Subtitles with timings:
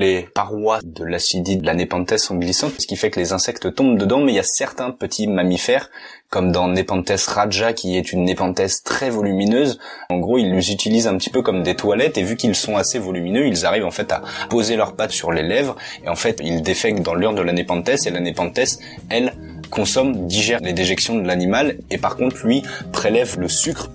[0.00, 3.74] Les parois de l'acidite de la Nepenthes sont glissantes, ce qui fait que les insectes
[3.74, 5.90] tombent dedans, mais il y a certains petits mammifères,
[6.30, 9.78] comme dans Nepenthes raja, qui est une Nepenthes très volumineuse.
[10.08, 12.78] En gros, ils les utilisent un petit peu comme des toilettes, et vu qu'ils sont
[12.78, 16.16] assez volumineux, ils arrivent en fait à poser leurs pattes sur les lèvres, et en
[16.16, 18.78] fait, ils défèquent dans l'urne de la Nepenthes, et la Nepenthes,
[19.10, 19.34] elle,
[19.68, 23.90] consomme, digère les déjections de l'animal, et par contre, lui, prélève le sucre.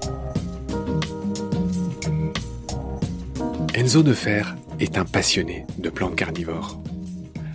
[3.73, 6.81] Enzo de Fer est un passionné de plantes carnivores.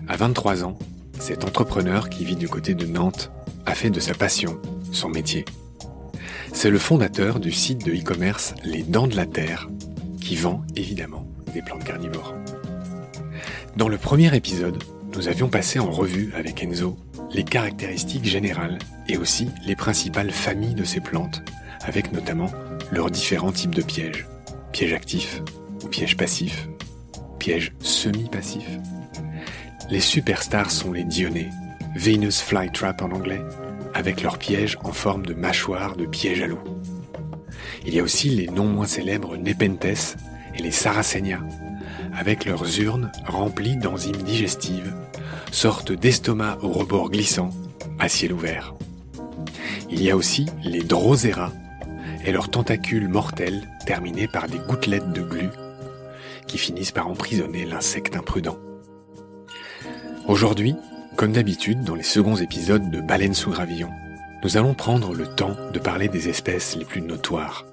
[0.09, 0.79] À 23 ans,
[1.19, 3.31] cet entrepreneur qui vit du côté de Nantes
[3.67, 4.59] a fait de sa passion
[4.93, 5.45] son métier.
[6.53, 9.69] C'est le fondateur du site de e-commerce Les Dents de la Terre,
[10.21, 12.35] qui vend évidemment des plantes carnivores.
[13.77, 14.83] Dans le premier épisode,
[15.15, 16.97] nous avions passé en revue avec Enzo
[17.33, 18.79] les caractéristiques générales
[19.09, 21.43] et aussi les principales familles de ces plantes,
[21.83, 22.51] avec notamment
[22.91, 24.27] leurs différents types de pièges.
[24.73, 25.43] Pièges actifs
[25.85, 26.69] ou pièges passifs,
[27.41, 28.69] piège semi-passif.
[29.91, 31.51] Les superstars sont les Dionnées,
[31.97, 33.41] Venus Flytrap en anglais,
[33.95, 36.61] avec leurs pièges en forme de mâchoire de piège à loup.
[37.85, 40.17] Il y a aussi les non moins célèbres Nepenthes
[40.55, 41.41] et les Saracenia,
[42.15, 44.95] avec leurs urnes remplies d'enzymes digestives,
[45.51, 47.51] sortes d'estomac au rebord glissant,
[47.99, 48.75] à ciel ouvert.
[49.91, 51.53] Il y a aussi les Drosera
[52.25, 55.49] et leurs tentacules mortels terminés par des gouttelettes de glu
[56.51, 58.59] qui finissent par emprisonner l'insecte imprudent.
[60.27, 60.75] Aujourd'hui,
[61.17, 63.91] comme d'habitude dans les seconds épisodes de Baleine sous gravillon,
[64.43, 67.67] nous allons prendre le temps de parler des espèces les plus notoires.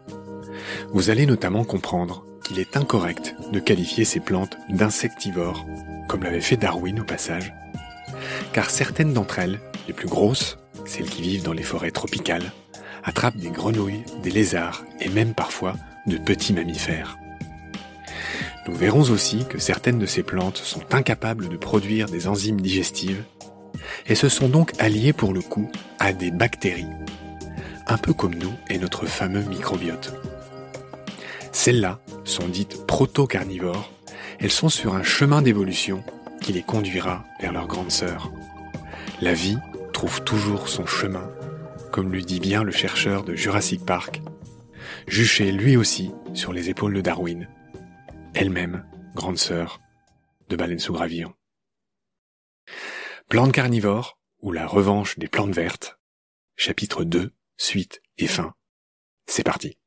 [0.91, 5.65] Vous allez notamment comprendre qu'il est incorrect de qualifier ces plantes d'insectivores,
[6.07, 7.55] comme l'avait fait Darwin au passage,
[8.53, 12.51] car certaines d'entre elles, les plus grosses, celles qui vivent dans les forêts tropicales,
[13.03, 15.73] attrapent des grenouilles, des lézards et même parfois
[16.05, 17.17] de petits mammifères.
[18.67, 23.23] Nous verrons aussi que certaines de ces plantes sont incapables de produire des enzymes digestives
[24.07, 25.69] et se sont donc alliées pour le coup
[25.99, 26.87] à des bactéries,
[27.87, 30.13] un peu comme nous et notre fameux microbiote.
[31.51, 33.91] Celles-là sont dites proto-carnivores,
[34.39, 36.03] elles sont sur un chemin d'évolution
[36.41, 38.31] qui les conduira vers leur grande sœur.
[39.21, 39.57] La vie
[39.93, 41.29] trouve toujours son chemin,
[41.91, 44.21] comme lui dit bien le chercheur de Jurassic Park,
[45.07, 47.47] juché lui aussi sur les épaules de Darwin
[48.39, 48.85] elle-même
[49.15, 49.81] grande sœur
[50.47, 51.33] de baleine sous gravillon.
[53.29, 55.97] Plantes carnivores ou la revanche des plantes vertes,
[56.55, 58.53] chapitre 2, suite et fin.
[59.25, 59.79] C'est parti.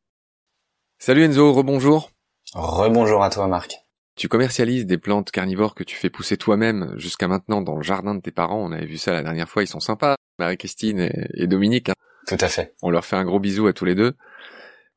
[0.99, 2.11] Salut Enzo, rebonjour.
[2.53, 3.77] Rebonjour à toi Marc.
[4.17, 8.17] Tu commercialises des plantes carnivores que tu fais pousser toi-même jusqu'à maintenant dans le jardin
[8.17, 8.65] de tes parents.
[8.65, 11.91] On avait vu ça la dernière fois, ils sont sympas, Marie-Christine et, Dominique.
[11.91, 11.95] Hein.
[12.27, 12.75] Tout à fait.
[12.83, 14.17] On leur fait un gros bisou à tous les deux.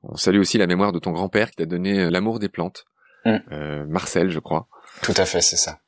[0.01, 2.85] On salue aussi la mémoire de ton grand-père qui t'a donné euh, l'amour des plantes.
[3.25, 3.37] Mm.
[3.51, 4.67] Euh, Marcel, je crois.
[5.01, 5.79] Tout à fait, c'est ça.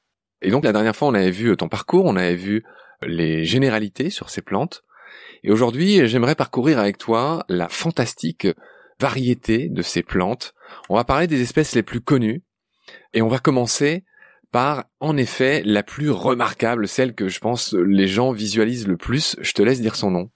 [0.41, 2.63] Et donc la dernière fois, on avait vu ton parcours, on avait vu
[3.01, 4.83] les généralités sur ces plantes.
[5.43, 8.47] Et aujourd'hui, j'aimerais parcourir avec toi la fantastique
[8.99, 10.53] variété de ces plantes.
[10.89, 12.43] On va parler des espèces les plus connues
[13.13, 14.03] et on va commencer
[14.51, 19.35] par, en effet, la plus remarquable, celle que je pense les gens visualisent le plus.
[19.41, 20.29] Je te laisse dire son nom.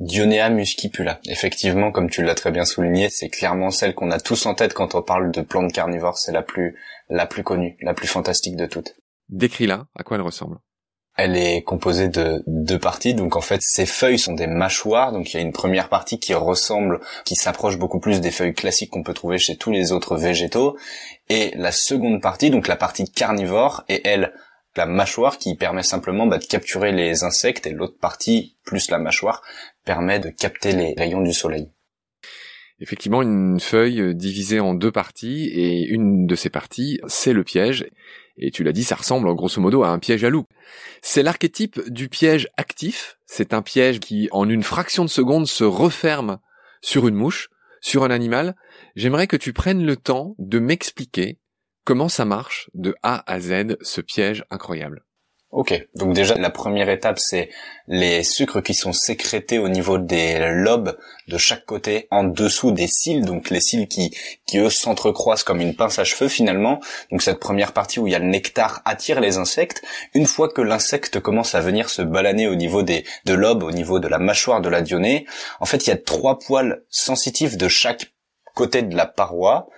[0.00, 1.20] Dionea muscipula.
[1.26, 4.72] Effectivement, comme tu l'as très bien souligné, c'est clairement celle qu'on a tous en tête
[4.72, 6.18] quand on parle de plantes carnivores.
[6.18, 6.78] C'est la plus,
[7.10, 8.96] la plus connue, la plus fantastique de toutes.
[9.28, 9.86] Décris-la.
[9.94, 10.56] À quoi elle ressemble?
[11.16, 15.30] Elle est composée de deux parties, donc en fait ses feuilles sont des mâchoires, donc
[15.30, 18.90] il y a une première partie qui ressemble, qui s'approche beaucoup plus des feuilles classiques
[18.90, 20.78] qu'on peut trouver chez tous les autres végétaux,
[21.28, 24.32] et la seconde partie, donc la partie carnivore, est elle
[24.76, 28.98] la mâchoire qui permet simplement bah, de capturer les insectes, et l'autre partie, plus la
[28.98, 29.42] mâchoire,
[29.84, 31.70] permet de capter les rayons du soleil
[32.80, 37.86] effectivement une feuille divisée en deux parties et une de ces parties, c'est le piège.
[38.36, 40.46] Et tu l'as dit, ça ressemble grosso modo à un piège à loup.
[41.02, 43.18] C'est l'archétype du piège actif.
[43.26, 46.38] C'est un piège qui, en une fraction de seconde, se referme
[46.80, 47.50] sur une mouche,
[47.82, 48.56] sur un animal.
[48.96, 51.38] J'aimerais que tu prennes le temps de m'expliquer
[51.84, 55.04] comment ça marche de A à Z, ce piège incroyable?
[55.52, 57.50] Ok, donc déjà la première étape c'est
[57.88, 60.96] les sucres qui sont sécrétés au niveau des lobes
[61.26, 64.12] de chaque côté en dessous des cils, donc les cils qui,
[64.54, 66.78] eux s'entrecroisent comme une pince à cheveux finalement.
[67.10, 69.82] Donc cette première partie où il y a le nectar attire les insectes.
[70.14, 73.72] Une fois que l'insecte commence à venir se balaner au niveau des de lobes, au
[73.72, 75.26] niveau de la mâchoire de la dionée,
[75.58, 78.12] en fait il y a trois poils sensitifs de chaque
[78.54, 79.68] côté de la paroi.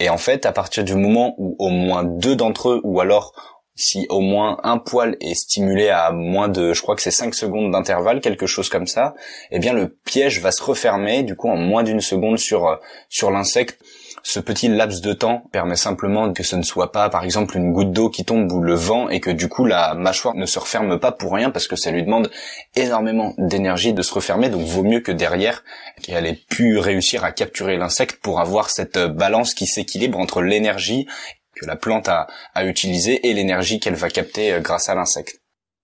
[0.00, 3.32] Et en fait, à partir du moment où au moins deux d'entre eux, ou alors
[3.74, 7.34] si au moins un poil est stimulé à moins de, je crois que c'est 5
[7.34, 9.14] secondes d'intervalle, quelque chose comme ça,
[9.50, 12.76] eh bien le piège va se refermer du coup en moins d'une seconde sur euh,
[13.08, 13.78] sur l'insecte.
[14.24, 17.72] Ce petit laps de temps permet simplement que ce ne soit pas, par exemple, une
[17.72, 20.60] goutte d'eau qui tombe ou le vent et que du coup la mâchoire ne se
[20.60, 22.30] referme pas pour rien parce que ça lui demande
[22.76, 24.48] énormément d'énergie de se refermer.
[24.48, 25.64] Donc vaut mieux que derrière
[26.02, 30.40] qu'elle ait pu réussir à capturer l'insecte pour avoir cette euh, balance qui s'équilibre entre
[30.40, 31.06] l'énergie
[31.54, 35.40] que la plante a, a utilisé et l'énergie qu'elle va capter euh, grâce à l'insecte.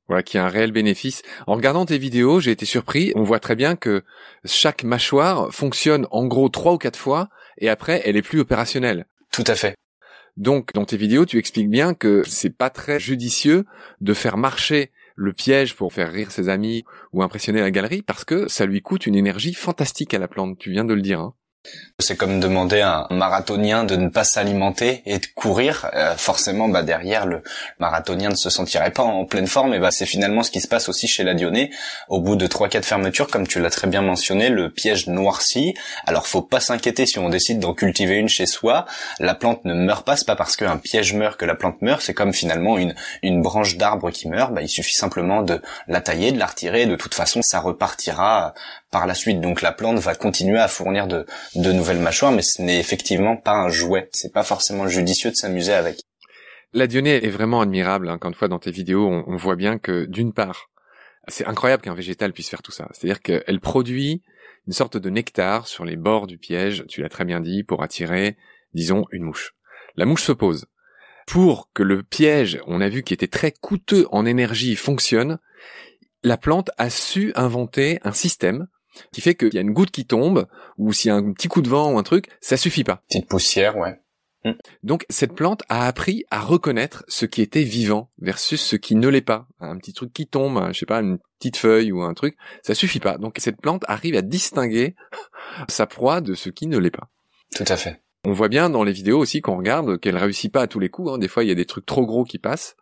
[0.07, 1.23] Voilà, qui a un réel bénéfice.
[1.47, 3.13] En regardant tes vidéos, j'ai été surpris.
[3.15, 4.05] On voit très bien que
[4.45, 9.07] chaque mâchoire fonctionne en gros trois ou quatre fois et après, elle est plus opérationnelle.
[9.33, 9.77] Tout à fait.
[10.37, 13.65] Donc, dans tes vidéos, tu expliques bien que c'est pas très judicieux
[14.01, 18.25] de faire marcher le piège pour faire rire ses amis ou impressionner la galerie parce
[18.25, 20.57] que ça lui coûte une énergie fantastique à la plante.
[20.59, 21.19] Tu viens de le dire.
[21.19, 21.35] Hein.
[22.01, 25.91] C'est comme demander à un marathonien de ne pas s'alimenter et de courir.
[25.95, 27.43] Euh, forcément, bah derrière le
[27.81, 29.75] marathonien ne se sentirait pas en pleine forme.
[29.75, 31.73] Et bah c'est finalement ce qui se passe aussi chez la Dionée.
[32.09, 35.75] Au bout de trois quatre fermetures, comme tu l'as très bien mentionné, le piège noircit.
[36.07, 38.87] Alors faut pas s'inquiéter si on décide d'en cultiver une chez soi.
[39.19, 40.17] La plante ne meurt pas.
[40.17, 42.01] C'est pas parce qu'un piège meurt que la plante meurt.
[42.01, 42.95] C'est comme finalement une
[43.25, 44.55] une branche d'arbre qui meurt.
[44.55, 46.87] Bah il suffit simplement de la tailler, de la retirer.
[46.87, 48.55] De toute façon, ça repartira
[48.91, 49.41] par la suite.
[49.41, 53.37] Donc la plante va continuer à fournir de, de nouvelles mâchoires, mais ce n'est effectivement
[53.37, 54.09] pas un jouet.
[54.13, 56.01] C'est pas forcément judicieux de s'amuser avec.
[56.73, 58.09] La dionée est vraiment admirable.
[58.09, 58.15] Hein.
[58.15, 60.71] Encore une fois, dans tes vidéos, on, voit bien que d'une part,
[61.27, 62.89] c'est incroyable qu'un végétal puisse faire tout ça.
[62.93, 64.23] C'est-à-dire qu'elle produit
[64.67, 67.83] une sorte de nectar sur les bords du piège, tu l'as très bien dit, pour
[67.83, 68.37] attirer,
[68.75, 69.55] disons, une mouche.
[69.97, 70.67] La mouche se pose.
[71.27, 75.39] Pour que le piège, on a vu qui était très coûteux en énergie, fonctionne,
[76.23, 78.67] la plante a su inventer un système
[79.13, 81.49] qui fait qu'il y a une goutte qui tombe, ou s'il y a un petit
[81.49, 83.03] coup de vent ou un truc, ça suffit pas.
[83.09, 84.01] Petite poussière, ouais.
[84.45, 84.53] Hmm.
[84.85, 89.09] Donc cette plante a appris à reconnaître ce qui était vivant versus ce qui ne
[89.09, 89.49] l'est pas.
[89.59, 92.75] Un petit truc qui tombe, je sais pas, une petite feuille ou un truc, ça
[92.75, 93.19] suffit pas.
[93.19, 94.95] Donc cette plante arrive à distinguer
[95.69, 97.09] sa proie de ce qui ne l'est pas.
[97.57, 98.01] Tout à fait.
[98.25, 100.89] On voit bien dans les vidéos aussi qu'on regarde qu'elle réussit pas à tous les
[100.89, 101.11] coups.
[101.11, 101.19] Hein.
[101.19, 102.77] Des fois il y a des trucs trop gros qui passent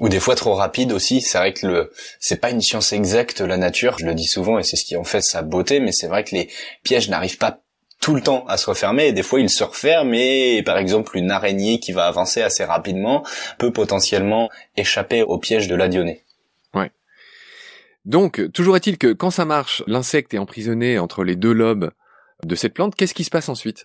[0.00, 1.20] ou des fois trop rapide aussi.
[1.20, 3.96] C'est vrai que le, c'est pas une science exacte la nature.
[3.98, 5.80] Je le dis souvent et c'est ce qui en fait sa beauté.
[5.80, 6.48] Mais c'est vrai que les
[6.82, 7.60] pièges n'arrivent pas
[8.00, 11.16] tout le temps à se refermer et des fois ils se referment et par exemple
[11.16, 13.24] une araignée qui va avancer assez rapidement
[13.56, 16.22] peut potentiellement échapper au piège de la dionée.
[16.74, 16.90] Ouais.
[18.04, 21.92] Donc toujours est-il que quand ça marche, l'insecte est emprisonné entre les deux lobes
[22.42, 22.94] de cette plante.
[22.94, 23.84] Qu'est-ce qui se passe ensuite?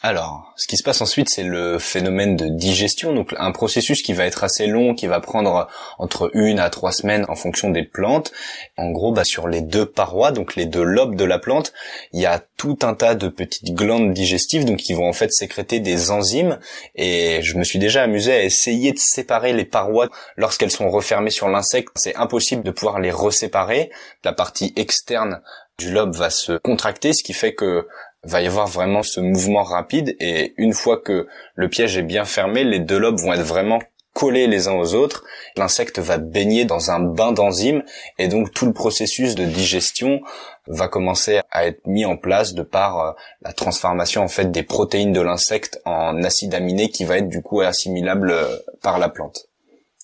[0.00, 4.12] Alors, ce qui se passe ensuite, c'est le phénomène de digestion, donc un processus qui
[4.12, 5.68] va être assez long, qui va prendre
[5.98, 8.32] entre une à trois semaines en fonction des plantes.
[8.76, 11.72] En gros, bah, sur les deux parois, donc les deux lobes de la plante,
[12.12, 15.32] il y a tout un tas de petites glandes digestives, donc qui vont en fait
[15.32, 16.58] sécréter des enzymes.
[16.94, 21.30] Et je me suis déjà amusé à essayer de séparer les parois lorsqu'elles sont refermées
[21.30, 21.90] sur l'insecte.
[21.96, 23.90] C'est impossible de pouvoir les reséparer.
[24.24, 25.42] La partie externe
[25.78, 27.86] du lobe va se contracter, ce qui fait que
[28.24, 32.24] va y avoir vraiment ce mouvement rapide et une fois que le piège est bien
[32.24, 33.78] fermé, les deux lobes vont être vraiment
[34.12, 35.24] collés les uns aux autres.
[35.56, 37.84] L'insecte va baigner dans un bain d'enzymes
[38.18, 40.20] et donc tout le processus de digestion
[40.66, 44.64] va commencer à être mis en place de par euh, la transformation en fait des
[44.64, 49.08] protéines de l'insecte en acide aminé qui va être du coup assimilable euh, par la
[49.08, 49.48] plante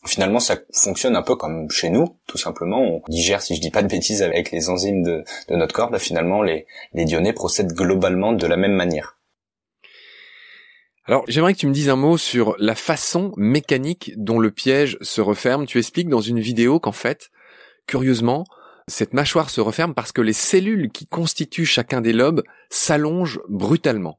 [0.06, 2.80] finalement ça fonctionne un peu comme chez nous, tout simplement.
[2.80, 5.90] On digère, si je dis pas de bêtises, avec les enzymes de, notre corps.
[5.90, 9.18] Bah, finalement, les, les procèdent globalement de la même manière.
[11.06, 14.96] Alors, j'aimerais que tu me dises un mot sur la façon mécanique dont le piège
[15.02, 15.66] se referme.
[15.66, 17.30] Tu expliques dans une vidéo qu'en fait,
[17.86, 18.44] curieusement,
[18.88, 24.18] cette mâchoire se referme parce que les cellules qui constituent chacun des lobes s'allongent brutalement.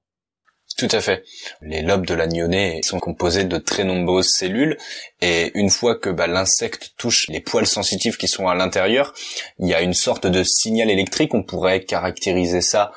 [0.77, 1.23] Tout à fait.
[1.61, 4.77] Les lobes de l'agnonnet sont composés de très nombreuses cellules
[5.21, 9.13] et une fois que bah, l'insecte touche les poils sensitifs qui sont à l'intérieur,
[9.59, 11.33] il y a une sorte de signal électrique.
[11.33, 12.91] On pourrait caractériser ça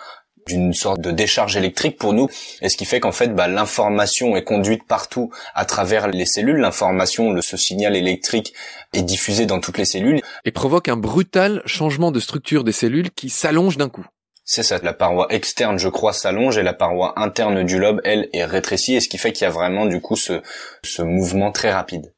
[0.48, 2.28] d'une sorte de décharge électrique pour nous,
[2.62, 6.56] et ce qui fait qu'en fait bah, l'information est conduite partout à travers les cellules.
[6.56, 8.54] L'information, ce signal électrique
[8.92, 13.10] est diffusé dans toutes les cellules et provoque un brutal changement de structure des cellules
[13.10, 14.06] qui s'allonge d'un coup.
[14.50, 18.30] C'est ça, la paroi externe, je crois, s'allonge et la paroi interne du lobe, elle,
[18.32, 20.40] est rétrécie, et ce qui fait qu'il y a vraiment, du coup, ce,
[20.82, 22.14] ce mouvement très rapide.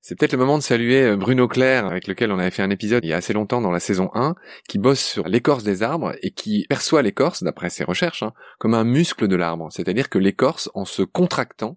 [0.00, 2.70] C'est peut-être le moment de saluer euh, Bruno Claire, avec lequel on avait fait un
[2.70, 4.36] épisode il y a assez longtemps dans la saison 1,
[4.68, 8.74] qui bosse sur l'écorce des arbres et qui perçoit l'écorce, d'après ses recherches, hein, comme
[8.74, 9.66] un muscle de l'arbre.
[9.72, 11.76] C'est-à-dire que l'écorce, en se contractant,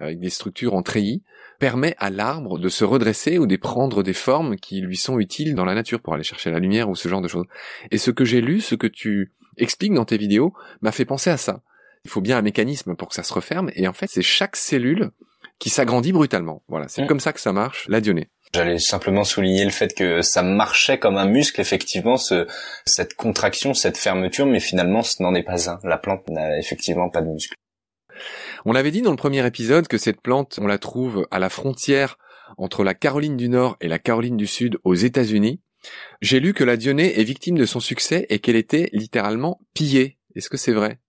[0.00, 1.22] avec des structures en treillis,
[1.62, 5.54] permet à l'arbre de se redresser ou de prendre des formes qui lui sont utiles
[5.54, 7.46] dans la nature pour aller chercher la lumière ou ce genre de choses.
[7.92, 11.30] Et ce que j'ai lu, ce que tu expliques dans tes vidéos, m'a fait penser
[11.30, 11.60] à ça.
[12.04, 14.56] Il faut bien un mécanisme pour que ça se referme, et en fait, c'est chaque
[14.56, 15.12] cellule
[15.60, 16.64] qui s'agrandit brutalement.
[16.66, 17.06] Voilà, c'est mm.
[17.06, 18.28] comme ça que ça marche, la dionée.
[18.52, 22.48] J'allais simplement souligner le fait que ça marchait comme un muscle, effectivement, ce,
[22.86, 25.78] cette contraction, cette fermeture, mais finalement, ce n'en est pas un.
[25.84, 27.54] La plante n'a effectivement pas de muscle.
[28.64, 31.48] On avait dit dans le premier épisode que cette plante, on la trouve à la
[31.48, 32.16] frontière
[32.58, 35.60] entre la Caroline du Nord et la Caroline du Sud aux États-Unis.
[36.20, 40.18] J'ai lu que la Dionée est victime de son succès et qu'elle était littéralement pillée.
[40.36, 41.00] Est-ce que c'est vrai?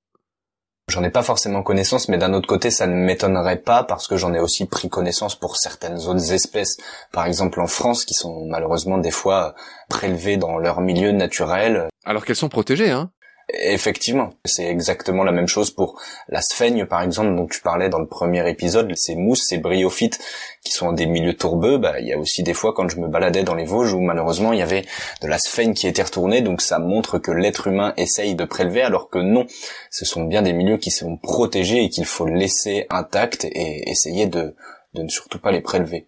[0.90, 4.18] J'en ai pas forcément connaissance, mais d'un autre côté, ça ne m'étonnerait pas parce que
[4.18, 6.78] j'en ai aussi pris connaissance pour certaines autres espèces,
[7.12, 9.54] par exemple en France, qui sont malheureusement des fois
[9.90, 11.88] prélevées dans leur milieu naturel.
[12.04, 13.12] Alors qu'elles sont protégées, hein
[13.50, 17.36] Effectivement, c'est exactement la même chose pour la sphaigne par exemple.
[17.36, 20.20] Dont tu parlais dans le premier épisode, ces mousses, ces bryophytes
[20.64, 23.08] qui sont des milieux tourbeux, bah il y a aussi des fois quand je me
[23.08, 24.86] baladais dans les Vosges où malheureusement il y avait
[25.22, 28.82] de la sphaigne qui était retournée, donc ça montre que l'être humain essaye de prélever
[28.82, 29.46] alors que non,
[29.92, 34.26] ce sont bien des milieux qui sont protégés et qu'il faut laisser intacts et essayer
[34.26, 34.56] de,
[34.94, 36.08] de ne surtout pas les prélever.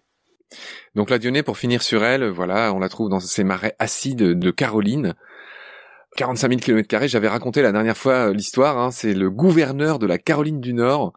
[0.94, 4.16] Donc la Dionée, pour finir sur elle, voilà, on la trouve dans ces marais acides
[4.16, 5.14] de Caroline,
[6.16, 10.06] 45 000 km j'avais raconté la dernière fois euh, l'histoire, hein, c'est le gouverneur de
[10.06, 11.12] la Caroline du Nord,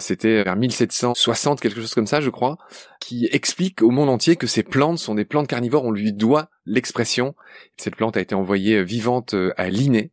[0.00, 2.56] c'était vers 1760, quelque chose comme ça, je crois,
[3.00, 6.50] qui explique au monde entier que ces plantes sont des plantes carnivores, on lui doit
[6.66, 7.34] l'expression.
[7.76, 10.12] Cette plante a été envoyée euh, vivante euh, à Linné,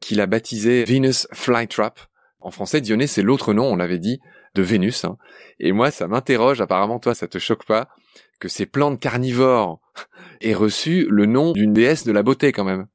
[0.00, 2.00] qu'il a baptisée Venus Flytrap.
[2.40, 4.20] En français, Dionée, c'est l'autre nom, on l'avait dit,
[4.54, 5.04] de Vénus.
[5.04, 5.18] Hein.
[5.60, 7.88] Et moi, ça m'interroge, apparemment, toi, ça te choque pas,
[8.40, 9.80] que ces plantes carnivores
[10.40, 12.86] aient reçu le nom d'une déesse de la beauté, quand même.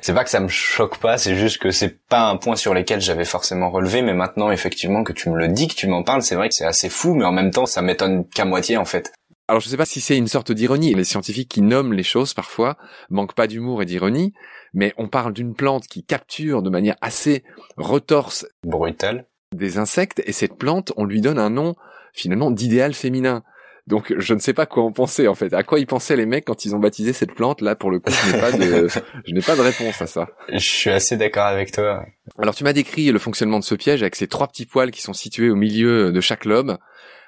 [0.00, 2.72] C'est pas que ça me choque pas, c'est juste que c'est pas un point sur
[2.72, 6.02] lequel j'avais forcément relevé, mais maintenant effectivement que tu me le dis, que tu m'en
[6.02, 8.76] parles, c'est vrai que c'est assez fou, mais en même temps ça m'étonne qu'à moitié
[8.76, 9.12] en fait.
[9.48, 12.34] Alors je sais pas si c'est une sorte d'ironie, les scientifiques qui nomment les choses
[12.34, 12.76] parfois
[13.10, 14.32] manquent pas d'humour et d'ironie,
[14.72, 17.42] mais on parle d'une plante qui capture de manière assez
[17.76, 21.74] retorse, brutale, des insectes, et cette plante, on lui donne un nom
[22.12, 23.42] finalement d'idéal féminin.
[23.90, 25.52] Donc je ne sais pas quoi en penser en fait.
[25.52, 27.98] À quoi ils pensaient les mecs quand ils ont baptisé cette plante là pour le
[27.98, 28.88] coup je n'ai pas de
[29.26, 30.28] je n'ai pas de réponse à ça.
[30.48, 32.04] Je suis assez d'accord avec toi.
[32.38, 35.02] Alors tu m'as décrit le fonctionnement de ce piège avec ces trois petits poils qui
[35.02, 36.78] sont situés au milieu de chaque lobe.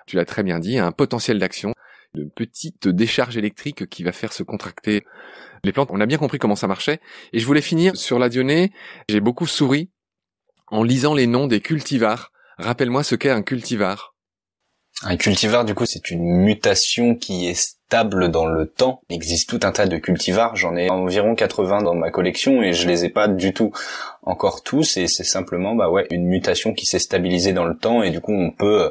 [0.07, 1.75] Tu l'as très bien dit, un potentiel d'action,
[2.14, 5.04] de petite décharge électrique qui va faire se contracter
[5.64, 5.90] les plantes.
[5.92, 7.00] On a bien compris comment ça marchait
[7.33, 8.71] et je voulais finir sur la dionée.
[9.09, 9.90] J'ai beaucoup souri
[10.69, 12.31] en lisant les noms des cultivars.
[12.59, 14.12] Rappelle-moi ce qu'est un cultivar.
[15.04, 19.02] Un cultivar, du coup, c'est une mutation qui est adaptable dans le temps.
[19.11, 22.73] Il existe tout un tas de cultivars, j'en ai environ 80 dans ma collection et
[22.73, 23.73] je les ai pas du tout
[24.23, 28.02] encore tous et c'est simplement bah ouais une mutation qui s'est stabilisée dans le temps
[28.02, 28.85] et du coup on peut.
[28.85, 28.90] Euh,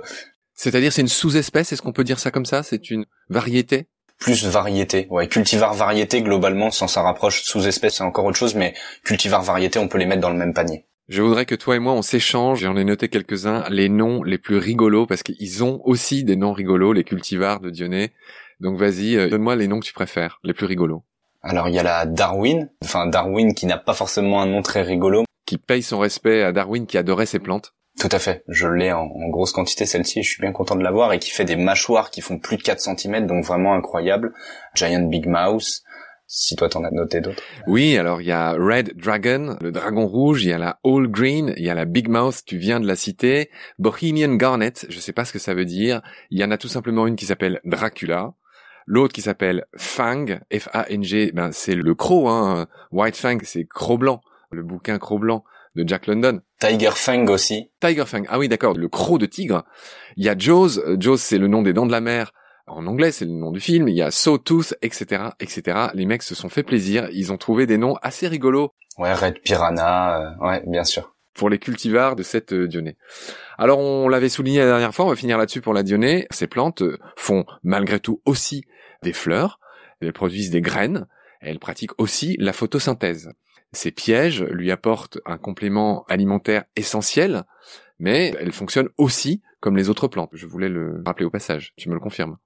[0.53, 2.63] C'est-à-dire c'est une sous-espèce, est-ce qu'on peut dire ça comme ça?
[2.63, 3.87] C'est une variété?
[4.19, 5.07] Plus variété.
[5.09, 9.79] Ouais, cultivar variété globalement, sans ça rapproche sous-espèce, c'est encore autre chose, mais cultivar variété,
[9.79, 10.85] on peut les mettre dans le même panier.
[11.11, 14.37] Je voudrais que toi et moi on s'échange, j'en ai noté quelques-uns, les noms les
[14.37, 18.13] plus rigolos, parce qu'ils ont aussi des noms rigolos, les cultivars de Dionnet.
[18.61, 21.03] Donc vas-y, euh, donne-moi les noms que tu préfères, les plus rigolos.
[21.41, 24.83] Alors il y a la Darwin, enfin Darwin qui n'a pas forcément un nom très
[24.83, 25.25] rigolo.
[25.45, 27.73] Qui paye son respect à Darwin qui adorait ses plantes.
[27.99, 31.11] Tout à fait, je l'ai en, grosse quantité celle-ci, je suis bien content de l'avoir
[31.11, 34.31] et qui fait des mâchoires qui font plus de 4 cm, donc vraiment incroyable.
[34.75, 35.83] Giant Big Mouse,
[36.33, 37.43] si toi t'en as noté d'autres.
[37.67, 41.09] Oui, alors il y a Red Dragon, le dragon rouge, il y a la All
[41.09, 44.97] Green, il y a la Big Mouth, tu viens de la citer, Bohemian Garnet, je
[45.01, 47.25] sais pas ce que ça veut dire, il y en a tout simplement une qui
[47.25, 48.31] s'appelle Dracula,
[48.85, 50.25] l'autre qui s'appelle Fang,
[50.57, 54.21] F-A-N-G, ben c'est le croc, hein, White Fang, c'est croc blanc,
[54.51, 55.43] le bouquin croc blanc
[55.75, 56.39] de Jack London.
[56.59, 57.71] Tiger Fang aussi.
[57.81, 59.65] Tiger Fang, ah oui d'accord, le croc de tigre.
[60.15, 62.31] Il y a Jaws, Jaws c'est le nom des dents de la mer,
[62.67, 63.87] en anglais, c'est le nom du film.
[63.87, 65.87] Il y a Sawtooth, etc., etc.
[65.93, 67.09] Les mecs se sont fait plaisir.
[67.11, 68.73] Ils ont trouvé des noms assez rigolos.
[68.97, 71.15] Ouais, Red Piranha, euh, ouais, bien sûr.
[71.33, 72.97] Pour les cultivars de cette euh, Dionée.
[73.57, 76.27] Alors, on l'avait souligné la dernière fois, on va finir là-dessus pour la Dionée.
[76.29, 78.65] Ces plantes euh, font malgré tout aussi
[79.01, 79.59] des fleurs.
[80.01, 81.07] Elles produisent des graines.
[81.39, 83.31] elles pratiquent aussi la photosynthèse.
[83.71, 87.43] Ces pièges lui apportent un complément alimentaire essentiel,
[87.99, 90.31] mais elles fonctionnent aussi comme les autres plantes.
[90.33, 91.73] Je voulais le rappeler au passage.
[91.77, 92.37] Tu me le confirmes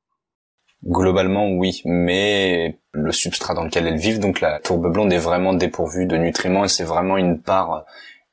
[0.85, 5.53] Globalement, oui, mais le substrat dans lequel elles vivent, donc la tourbe blonde, est vraiment
[5.53, 7.85] dépourvue de nutriments et c'est vraiment une part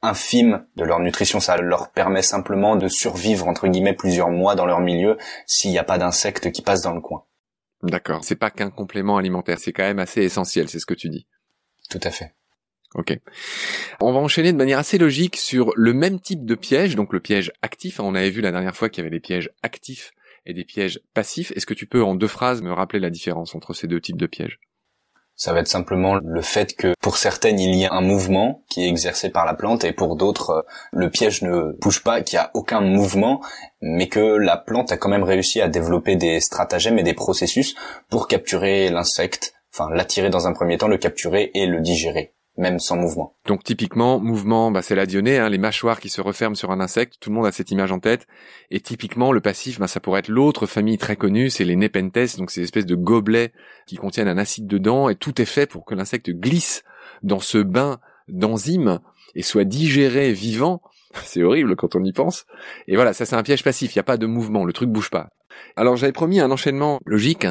[0.02, 1.40] infime de leur nutrition.
[1.40, 5.16] Ça leur permet simplement de survivre entre guillemets plusieurs mois dans leur milieu
[5.46, 7.24] s'il n'y a pas d'insectes qui passent dans le coin.
[7.82, 8.22] D'accord.
[8.22, 11.26] C'est pas qu'un complément alimentaire, c'est quand même assez essentiel, c'est ce que tu dis.
[11.88, 12.34] Tout à fait.
[12.94, 13.18] Ok.
[14.00, 17.20] On va enchaîner de manière assez logique sur le même type de piège, donc le
[17.20, 17.98] piège actif.
[17.98, 20.12] On avait vu la dernière fois qu'il y avait des pièges actifs
[20.46, 21.52] et des pièges passifs.
[21.52, 24.16] Est-ce que tu peux en deux phrases me rappeler la différence entre ces deux types
[24.16, 24.60] de pièges?
[25.34, 28.84] Ça va être simplement le fait que pour certaines il y a un mouvement qui
[28.84, 32.38] est exercé par la plante et pour d'autres euh, le piège ne bouge pas, qu'il
[32.38, 33.42] n'y a aucun mouvement,
[33.80, 37.74] mais que la plante a quand même réussi à développer des stratagèmes et des processus
[38.10, 42.78] pour capturer l'insecte, enfin l'attirer dans un premier temps, le capturer et le digérer même
[42.78, 43.34] sans mouvement.
[43.46, 46.80] Donc typiquement, mouvement, bah, c'est la dionée, hein, les mâchoires qui se referment sur un
[46.80, 48.26] insecte, tout le monde a cette image en tête.
[48.70, 52.36] Et typiquement, le passif, bah, ça pourrait être l'autre famille très connue, c'est les Nepenthes,
[52.36, 53.52] donc ces espèces de gobelets
[53.86, 56.84] qui contiennent un acide dedans, et tout est fait pour que l'insecte glisse
[57.22, 59.00] dans ce bain d'enzymes
[59.34, 60.82] et soit digéré vivant.
[61.24, 62.46] C'est horrible quand on y pense.
[62.88, 64.88] Et voilà, ça c'est un piège passif, il n'y a pas de mouvement, le truc
[64.88, 65.28] bouge pas.
[65.76, 67.46] Alors j'avais promis un enchaînement logique.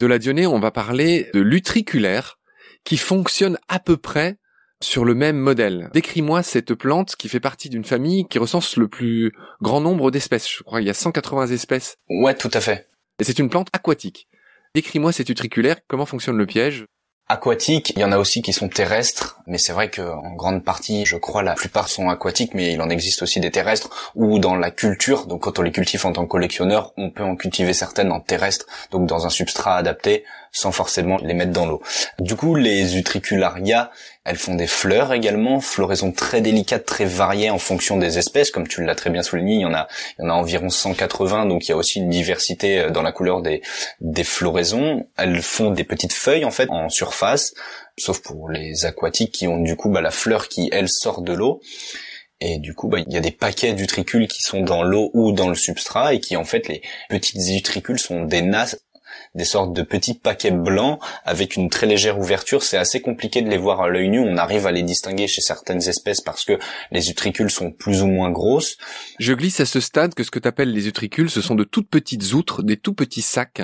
[0.00, 2.38] De la dionée, on va parler de l'utriculaire,
[2.84, 4.38] qui fonctionne à peu près
[4.80, 5.90] sur le même modèle.
[5.94, 10.48] Décris-moi cette plante qui fait partie d'une famille qui recense le plus grand nombre d'espèces.
[10.48, 11.96] Je crois qu'il y a 180 espèces.
[12.08, 12.86] Ouais, tout à fait.
[13.18, 14.28] Et c'est une plante aquatique.
[14.74, 16.86] Décris-moi cet utriculaire, comment fonctionne le piège?
[17.26, 17.94] Aquatiques.
[17.96, 21.16] Il y en a aussi qui sont terrestres, mais c'est vrai qu'en grande partie, je
[21.16, 24.70] crois, la plupart sont aquatiques, mais il en existe aussi des terrestres ou dans la
[24.70, 25.26] culture.
[25.26, 28.20] Donc quand on les cultive en tant que collectionneur, on peut en cultiver certaines en
[28.20, 31.82] terrestre, donc dans un substrat adapté sans forcément les mettre dans l'eau.
[32.20, 33.90] Du coup, les utricularia,
[34.24, 38.66] elles font des fleurs également, floraison très délicates, très variées en fonction des espèces, comme
[38.66, 39.88] tu l'as très bien souligné, il y en a,
[40.18, 43.02] il y en a environ 180, donc il y a aussi une diversité euh, dans
[43.02, 43.60] la couleur des,
[44.00, 45.06] des floraisons.
[45.18, 47.52] Elles font des petites feuilles en fait en surface,
[47.98, 51.32] sauf pour les aquatiques qui ont du coup bah, la fleur qui elle sort de
[51.32, 51.60] l'eau.
[52.40, 55.32] Et du coup, bah, il y a des paquets d'utricules qui sont dans l'eau ou
[55.32, 58.78] dans le substrat et qui en fait les petites utricules sont des nasses
[59.34, 62.62] des sortes de petits paquets blancs avec une très légère ouverture.
[62.62, 64.20] C'est assez compliqué de les voir à l'œil nu.
[64.20, 66.58] On arrive à les distinguer chez certaines espèces parce que
[66.90, 68.76] les utricules sont plus ou moins grosses.
[69.18, 71.64] Je glisse à ce stade que ce que tu appelles les utricules, ce sont de
[71.64, 73.62] toutes petites outres, des tout petits sacs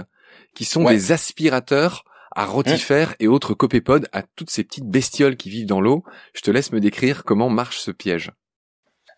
[0.54, 2.04] qui sont des aspirateurs
[2.34, 6.04] à rotifères et autres copépodes à toutes ces petites bestioles qui vivent dans l'eau.
[6.32, 8.32] Je te laisse me décrire comment marche ce piège.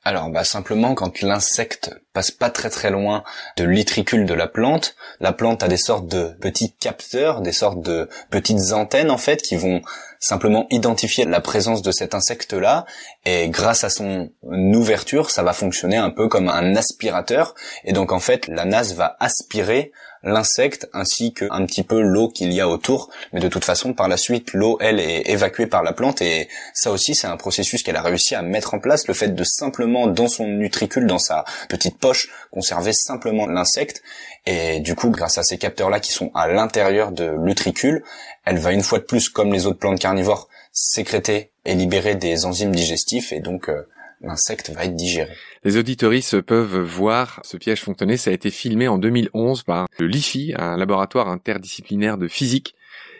[0.04, 3.24] Alors bah simplement quand l'insecte passe pas très très loin
[3.56, 7.80] de l'itricule de la plante, la plante a des sortes de petits capteurs, des sortes
[7.80, 9.82] de petites antennes en fait qui vont
[10.20, 12.86] simplement identifier la présence de cet insecte là
[13.24, 18.12] et grâce à son ouverture, ça va fonctionner un peu comme un aspirateur et donc
[18.12, 22.60] en fait la nasse va aspirer l'insecte ainsi que un petit peu l'eau qu'il y
[22.60, 23.10] a autour.
[23.32, 26.48] Mais de toute façon, par la suite, l'eau, elle, est évacuée par la plante et
[26.74, 29.06] ça aussi, c'est un processus qu'elle a réussi à mettre en place.
[29.08, 34.02] Le fait de simplement, dans son nutricule, dans sa petite poche conservait simplement l'insecte.
[34.44, 38.02] Et du coup, grâce à ces capteurs-là qui sont à l'intérieur de l'utricule,
[38.44, 42.44] elle va une fois de plus, comme les autres plantes carnivores, sécréter et libérer des
[42.44, 43.86] enzymes digestifs et donc euh,
[44.20, 45.32] l'insecte va être digéré.
[45.64, 48.16] Les auditoristes peuvent voir ce piège fonctionner.
[48.16, 52.74] Ça a été filmé en 2011 par le LIFI, un laboratoire interdisciplinaire de physique.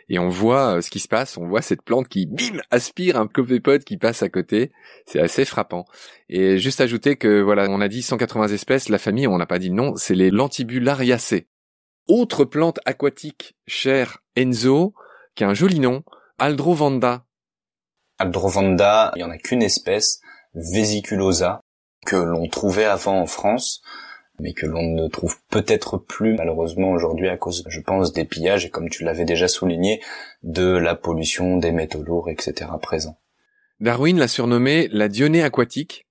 [0.08, 3.16] Et on voit euh, ce qui se passe, on voit cette plante qui, bim, aspire
[3.16, 4.72] un copépode qui passe à côté.
[5.06, 5.84] C'est assez frappant.
[6.28, 9.58] Et juste ajouter que, voilà, on a dit 180 espèces, la famille, on n'a pas
[9.58, 11.48] dit nom, c'est les Lantibulariacées.
[12.08, 14.94] Autre plante aquatique chère Enzo,
[15.34, 16.02] qui a un joli nom,
[16.38, 17.24] Aldrovanda.
[18.18, 20.20] Aldrovanda, il y en a qu'une espèce,
[20.54, 21.60] Vesiculosa,
[22.06, 23.82] que l'on trouvait avant en France,
[24.42, 28.66] mais que l'on ne trouve peut-être plus malheureusement aujourd'hui à cause, je pense, des pillages
[28.66, 30.02] et comme tu l'avais déjà souligné,
[30.42, 32.70] de la pollution, des métaux lourds, etc.
[32.82, 33.16] présents.
[33.80, 36.06] Darwin l'a surnommée la dionée aquatique.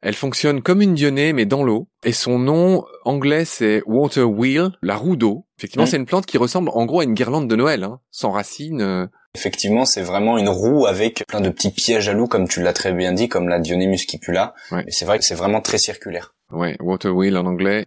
[0.00, 4.70] Elle fonctionne comme une dionée mais dans l'eau et son nom anglais c'est water wheel,
[4.82, 5.46] la roue d'eau.
[5.58, 5.88] Effectivement, mm.
[5.88, 8.82] c'est une plante qui ressemble en gros à une guirlande de Noël, hein, sans racines.
[8.82, 9.06] Euh.
[9.34, 12.72] Effectivement, c'est vraiment une roue avec plein de petits pièges à loups, comme tu l'as
[12.72, 14.54] très bien dit, comme la Dionée muscipula.
[14.86, 16.33] Et c'est vrai que c'est vraiment très circulaire.
[16.50, 17.86] Ouais, water wheel en anglais.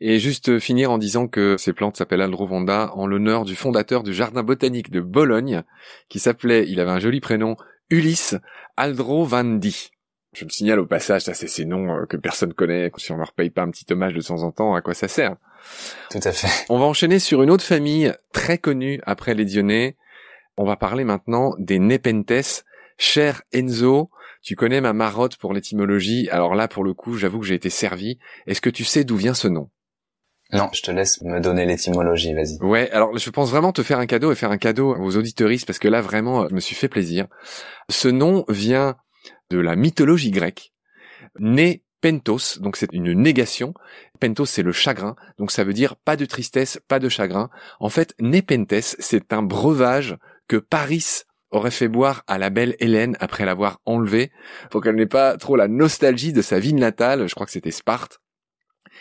[0.00, 4.14] Et juste finir en disant que ces plantes s'appellent Aldrovanda en l'honneur du fondateur du
[4.14, 5.62] jardin botanique de Bologne,
[6.08, 7.56] qui s'appelait, il avait un joli prénom,
[7.90, 8.36] Ulysse
[8.76, 9.90] Aldrovandi.
[10.34, 13.16] Je le signale au passage, ça c'est ces noms euh, que personne connaît, si on
[13.16, 15.36] leur paye pas un petit hommage de temps en temps, à quoi ça sert?
[16.10, 16.66] Tout à fait.
[16.68, 19.96] On va enchaîner sur une autre famille très connue après les Dionnées.
[20.56, 22.64] On va parler maintenant des Nepenthes.
[23.00, 24.10] Cher Enzo,
[24.42, 27.70] tu connais ma marotte pour l'étymologie, alors là pour le coup j'avoue que j'ai été
[27.70, 28.18] servi.
[28.46, 29.70] Est-ce que tu sais d'où vient ce nom?
[30.52, 32.58] Non, je te laisse me donner l'étymologie, vas-y.
[32.62, 35.66] Ouais, alors je pense vraiment te faire un cadeau et faire un cadeau aux auditeuristes
[35.66, 37.26] parce que là vraiment je me suis fait plaisir.
[37.90, 38.96] Ce nom vient
[39.50, 40.72] de la mythologie grecque.
[41.38, 43.74] Né pentos, donc c'est une négation.
[44.20, 47.50] Pentos, c'est le chagrin, donc ça veut dire pas de tristesse, pas de chagrin.
[47.80, 50.16] En fait, Nepenthes, c'est un breuvage
[50.48, 54.30] que Paris aurait fait boire à la belle Hélène après l'avoir enlevée,
[54.70, 57.70] pour qu'elle n'ait pas trop la nostalgie de sa ville natale, je crois que c'était
[57.70, 58.20] Sparte.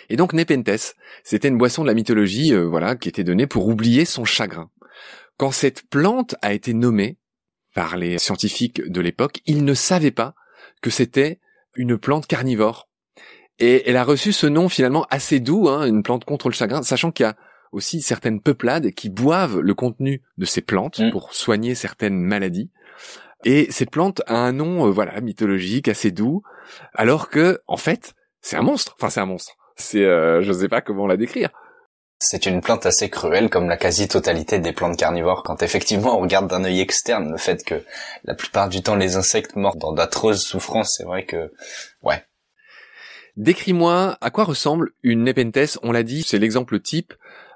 [0.09, 3.67] Et donc Nepenthes, c'était une boisson de la mythologie, euh, voilà, qui était donnée pour
[3.67, 4.69] oublier son chagrin.
[5.37, 7.17] Quand cette plante a été nommée,
[7.77, 10.33] par les scientifiques de l'époque, ils ne savaient pas
[10.81, 11.39] que c'était
[11.75, 12.89] une plante carnivore.
[13.59, 16.81] Et elle a reçu ce nom finalement assez doux, hein, une plante contre le chagrin,
[16.81, 17.35] sachant qu'il y a
[17.77, 21.11] aussi certaines peuplades qui boivent le contenu de ces plantes mm.
[21.11, 22.71] pour soigner certaines maladies.
[23.45, 26.41] Et cette plante a un nom, euh, voilà, mythologique, assez doux,
[26.95, 28.95] alors que, en fait, c'est un monstre.
[28.97, 29.53] Enfin, c'est un monstre.
[29.75, 31.49] C'est, euh, je sais pas comment la décrire.
[32.19, 35.43] C'est une plante assez cruelle, comme la quasi-totalité des plantes carnivores.
[35.43, 37.83] Quand effectivement on regarde d'un œil externe le fait que
[38.23, 41.53] la plupart du temps les insectes meurent dans d'atreuses souffrances, c'est vrai que,
[42.01, 42.25] ouais.
[43.35, 45.77] Décris-moi à quoi ressemble une Nepenthes.
[45.83, 47.13] On l'a dit, c'est l'exemple type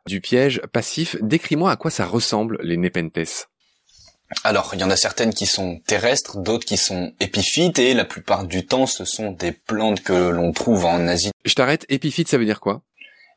[0.07, 1.15] du piège passif.
[1.21, 3.47] Décris-moi à quoi ça ressemble les Nepenthes.
[4.43, 8.05] Alors, il y en a certaines qui sont terrestres, d'autres qui sont épiphytes, et la
[8.05, 11.31] plupart du temps, ce sont des plantes que l'on trouve en Asie.
[11.43, 12.81] Je t'arrête, épiphyte, ça veut dire quoi?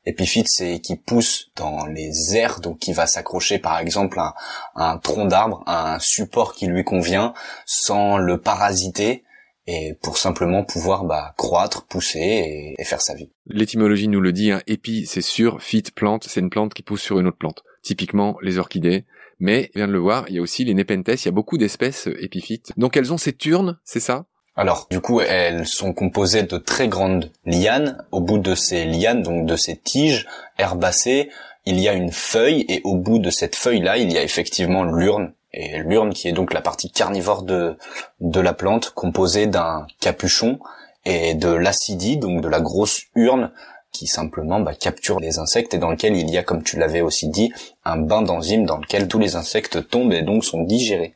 [0.07, 4.35] Épiphyte, c'est qui pousse dans les airs, donc qui va s'accrocher par exemple à,
[4.75, 7.33] un tronc d'arbre, à un support qui lui convient,
[7.65, 9.25] sans le parasiter,
[9.67, 13.31] et pour simplement pouvoir bah, croître, pousser et, faire sa vie.
[13.47, 17.03] L'étymologie nous le dit, hein, épi c'est sûr, phyte plante, c'est une plante qui pousse
[17.03, 17.65] sur une autre plante.
[17.83, 19.05] Typiquement les orchidées,
[19.41, 21.59] mais, vient de le voir, il y a aussi les Nepenthes, il y a beaucoup
[21.59, 22.73] d'espèces épiphytes.
[22.77, 24.27] Donc elles ont ces turnes, c'est ça?
[24.57, 27.99] Alors, du coup, elles sont composées de très grandes lianes.
[28.13, 30.27] Au bout de ces lianes, donc de ces tiges
[30.59, 31.31] herbacées,
[31.67, 34.85] il y a une feuille et au bout de cette feuille-là, il y a effectivement
[34.85, 35.33] l'urne.
[35.57, 37.77] Et l'urne qui est donc la partie carnivore de,
[38.21, 40.59] de la plante, composée d'un capuchon
[41.05, 43.53] et de l'acidie, donc de la grosse urne
[43.93, 47.01] qui simplement bah, capture les insectes et dans lequel il y a, comme tu l'avais
[47.01, 47.53] aussi dit,
[47.85, 51.15] un bain d'enzymes dans lequel tous les insectes tombent et donc sont digérés.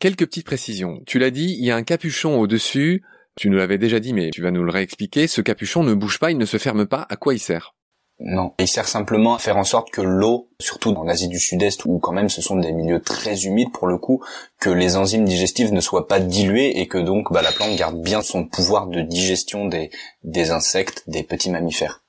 [0.00, 1.02] Quelques petites précisions.
[1.06, 3.04] Tu l'as dit, il y a un capuchon au-dessus.
[3.36, 5.26] Tu nous l'avais déjà dit, mais tu vas nous le réexpliquer.
[5.26, 7.06] Ce capuchon ne bouge pas, il ne se ferme pas.
[7.10, 7.74] À quoi il sert?
[8.22, 11.86] Non, il sert simplement à faire en sorte que l'eau, surtout dans l'Asie du Sud-Est
[11.86, 14.22] où quand même ce sont des milieux très humides pour le coup,
[14.60, 17.98] que les enzymes digestives ne soient pas diluées et que donc bah, la plante garde
[18.02, 22.04] bien son pouvoir de digestion des, insectes, des petits mammifères.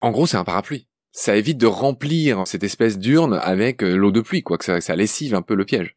[0.00, 0.88] En gros, c'est un parapluie.
[1.12, 4.80] Ça évite de remplir cette espèce d'urne avec euh, l'eau de pluie, quoi, que ça,
[4.80, 5.96] ça lessive un peu le piège.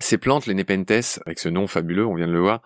[0.00, 2.60] Ces plantes, les Nepenthes, avec ce nom fabuleux, on vient de le voir,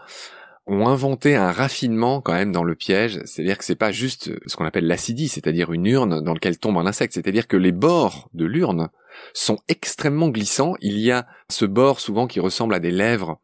[0.67, 4.57] ont inventé un raffinement quand même dans le piège, c'est-à-dire que c'est pas juste ce
[4.57, 8.29] qu'on appelle l'acidie, c'est-à-dire une urne dans laquelle tombe un insecte, c'est-à-dire que les bords
[8.35, 8.89] de l'urne
[9.33, 13.41] sont extrêmement glissants, il y a ce bord souvent qui ressemble à des lèvres,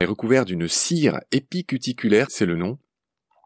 [0.00, 2.78] est recouvert d'une cire épicuticulaire, c'est le nom,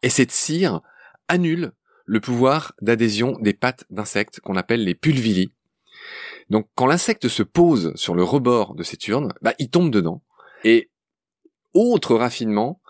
[0.02, 0.80] et cette cire
[1.28, 1.72] annule
[2.06, 5.52] le pouvoir d'adhésion des pattes d'insectes qu'on appelle les pulvilli.
[6.50, 10.22] Donc quand l'insecte se pose sur le rebord de cette urne, bah, il tombe dedans.
[10.64, 10.90] Et
[11.72, 12.80] autre raffinement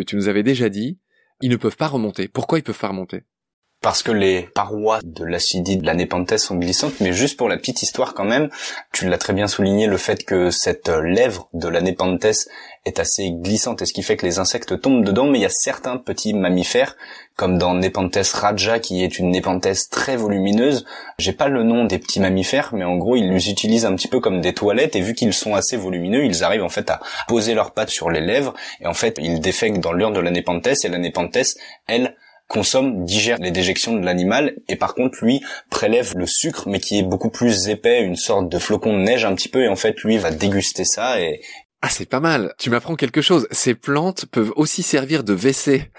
[0.00, 0.98] que tu nous avais déjà dit,
[1.40, 2.28] ils ne peuvent pas remonter.
[2.28, 3.24] Pourquoi ils peuvent pas remonter?
[3.82, 7.56] Parce que les parois de l'acidite de la népenthes sont glissantes, mais juste pour la
[7.56, 8.50] petite histoire quand même,
[8.92, 12.46] tu l'as très bien souligné, le fait que cette lèvre de la népenthes
[12.84, 15.46] est assez glissante, et ce qui fait que les insectes tombent dedans, mais il y
[15.46, 16.96] a certains petits mammifères,
[17.36, 20.84] comme dans Nepenthes raja, qui est une népenthes très volumineuse.
[21.18, 24.08] J'ai pas le nom des petits mammifères, mais en gros, ils les utilisent un petit
[24.08, 27.00] peu comme des toilettes, et vu qu'ils sont assez volumineux, ils arrivent en fait à
[27.28, 30.30] poser leurs pattes sur les lèvres, et en fait, ils défèquent dans l'urne de la
[30.30, 32.14] népenthes, et la népenthes, elle,
[32.50, 36.98] consomme, digère les déjections de l'animal et par contre lui prélève le sucre mais qui
[36.98, 39.76] est beaucoup plus épais, une sorte de flocon de neige un petit peu et en
[39.76, 41.40] fait lui va déguster ça et
[41.82, 42.52] ah c'est pas mal.
[42.58, 43.48] Tu m'apprends quelque chose.
[43.52, 45.90] Ces plantes peuvent aussi servir de WC.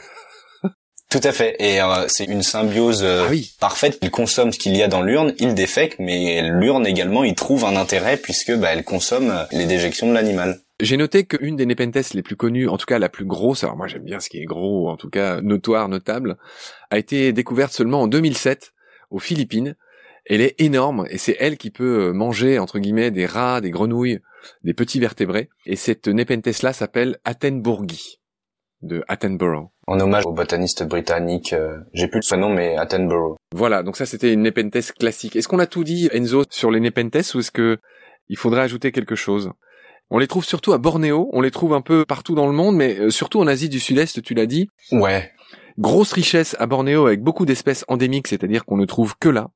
[1.10, 1.56] Tout à fait.
[1.60, 3.52] Et euh, c'est une symbiose euh, ah oui.
[3.60, 3.98] parfaite.
[4.02, 7.66] Il consomme ce qu'il y a dans l'urne, il défèque, mais l'urne également, il trouve
[7.66, 10.60] un intérêt puisque bah, elle consomme euh, les déjections de l'animal.
[10.82, 13.78] J'ai noté qu'une des Nepenthes les plus connues, en tout cas la plus grosse, alors
[13.78, 16.38] moi j'aime bien ce qui est gros, en tout cas notoire, notable,
[16.90, 18.74] a été découverte seulement en 2007
[19.12, 19.76] aux Philippines.
[20.26, 24.22] Elle est énorme et c'est elle qui peut manger, entre guillemets, des rats, des grenouilles,
[24.64, 25.50] des petits vertébrés.
[25.68, 28.20] Et cette Nepenthes-là s'appelle Attenbourgi,
[28.82, 29.70] de Attenborough.
[29.86, 33.38] En hommage au botaniste britannique, euh, j'ai plus son nom, mais Attenborough.
[33.54, 35.36] Voilà, donc ça c'était une Nepenthes classique.
[35.36, 37.78] Est-ce qu'on a tout dit, Enzo, sur les Nepenthes ou est-ce que
[38.30, 39.52] il faudrait ajouter quelque chose?
[40.12, 42.76] On les trouve surtout à Bornéo, on les trouve un peu partout dans le monde,
[42.76, 44.70] mais euh, surtout en Asie du Sud-Est, tu l'as dit.
[44.92, 45.32] Ouais.
[45.80, 49.48] Grosse richesse à Bornéo avec beaucoup d'espèces endémiques, c'est-à-dire qu'on ne trouve que là.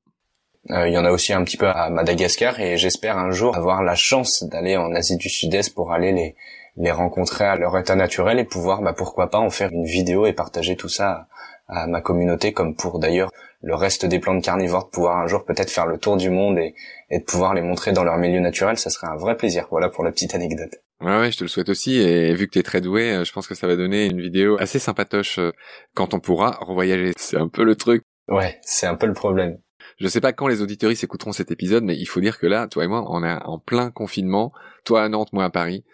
[0.70, 3.54] Euh, il y en a aussi un petit peu à Madagascar et j'espère un jour
[3.54, 6.34] avoir la chance d'aller en Asie du Sud-Est pour aller les,
[6.76, 10.26] les rencontrer à leur état naturel et pouvoir, bah, pourquoi pas, en faire une vidéo
[10.26, 11.28] et partager tout ça
[11.68, 13.30] à ma communauté, comme pour d'ailleurs
[13.62, 16.58] le reste des plantes carnivores, de pouvoir un jour peut-être faire le tour du monde
[16.58, 16.74] et,
[17.10, 19.66] et de pouvoir les montrer dans leur milieu naturel, ça serait un vrai plaisir.
[19.70, 20.76] Voilà pour la petite anecdote.
[21.00, 21.96] Ouais, ouais, je te le souhaite aussi.
[21.96, 24.20] Et vu que tu es très doué, euh, je pense que ça va donner une
[24.20, 25.52] vidéo assez sympatoche euh,
[25.94, 27.12] quand on pourra revoyager.
[27.16, 28.02] C'est un peu le truc.
[28.28, 29.58] Ouais, c'est un peu le problème.
[29.98, 32.66] Je sais pas quand les auditeurs écouteront cet épisode, mais il faut dire que là,
[32.66, 34.52] toi et moi, on est en plein confinement.
[34.84, 35.84] Toi à Nantes, moi à Paris.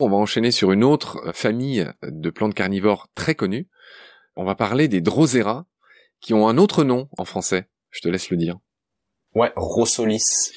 [0.00, 3.68] On va enchaîner sur une autre famille de plantes carnivores très connues.
[4.36, 5.66] On va parler des Drosera,
[6.20, 7.68] qui ont un autre nom en français.
[7.90, 8.56] Je te laisse le dire.
[9.34, 10.52] Ouais, Rosolis.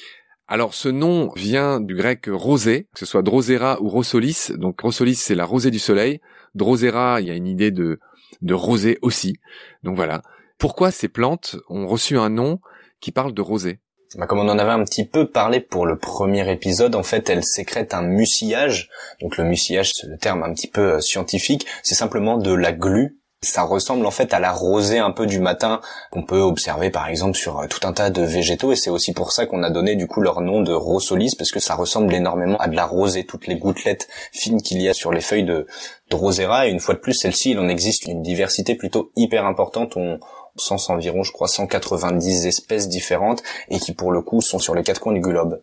[0.48, 4.52] Alors ce nom vient du grec rosé, que ce soit Drosera ou Rosolis.
[4.54, 6.20] Donc Rosolis c'est la rosée du soleil.
[6.54, 7.98] Drosera, il y a une idée de,
[8.42, 9.34] de rosée aussi.
[9.82, 10.22] Donc voilà.
[10.58, 12.60] Pourquoi ces plantes ont reçu un nom
[13.00, 13.80] qui parle de rosée?
[14.14, 17.28] Bah, comme on en avait un petit peu parlé pour le premier épisode, en fait,
[17.28, 18.88] elles sécrètent un mucillage.
[19.20, 21.66] Donc le mucillage, c'est le terme un petit peu euh, scientifique.
[21.82, 25.40] C'est simplement de la glu ça ressemble en fait à la rosée un peu du
[25.40, 25.80] matin
[26.10, 29.12] qu'on peut observer par exemple sur euh, tout un tas de végétaux et c'est aussi
[29.12, 32.12] pour ça qu'on a donné du coup leur nom de rosolis parce que ça ressemble
[32.14, 35.44] énormément à de la rosée, toutes les gouttelettes fines qu'il y a sur les feuilles
[35.44, 35.66] de,
[36.10, 39.46] de rosera et une fois de plus celle-ci il en existe une diversité plutôt hyper
[39.46, 39.96] importante.
[39.96, 40.18] On,
[40.58, 44.82] sens environ je crois 190 espèces différentes et qui pour le coup sont sur les
[44.82, 45.60] quatre coins du globe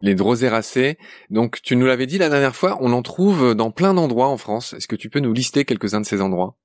[0.00, 0.96] les droséracées.
[1.30, 4.36] Donc tu nous l'avais dit la dernière fois, on en trouve dans plein d'endroits en
[4.36, 4.74] France.
[4.74, 6.56] Est-ce que tu peux nous lister quelques-uns de ces endroits?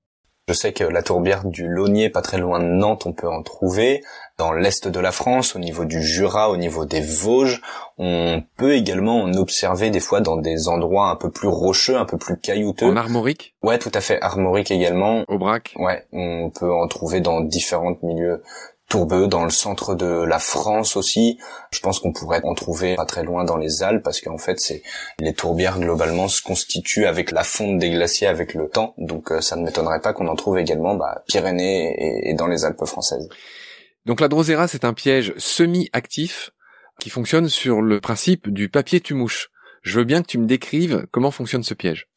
[0.47, 3.43] Je sais que la tourbière du Launier, pas très loin de Nantes, on peut en
[3.43, 4.03] trouver.
[4.38, 7.62] Dans l'est de la France, au niveau du Jura, au niveau des Vosges,
[7.97, 12.06] on peut également en observer des fois dans des endroits un peu plus rocheux, un
[12.06, 12.88] peu plus caillouteux.
[12.88, 13.56] En armorique?
[13.63, 15.23] Ouais, tout à fait, armorique également.
[15.29, 18.43] Au brac Ouais, on peut en trouver dans différents milieux
[18.89, 21.39] tourbeux dans le centre de la France aussi.
[21.71, 24.59] Je pense qu'on pourrait en trouver pas très loin dans les Alpes parce qu'en fait,
[24.59, 24.83] c'est
[25.19, 28.93] les tourbières globalement se constituent avec la fonte des glaciers avec le temps.
[28.97, 32.47] Donc euh, ça ne m'étonnerait pas qu'on en trouve également bah, Pyrénées et, et dans
[32.47, 33.27] les Alpes françaises.
[34.05, 36.51] Donc la drosera, c'est un piège semi-actif
[36.99, 39.49] qui fonctionne sur le principe du papier tu mouche.
[39.81, 42.07] Je veux bien que tu me décrives comment fonctionne ce piège.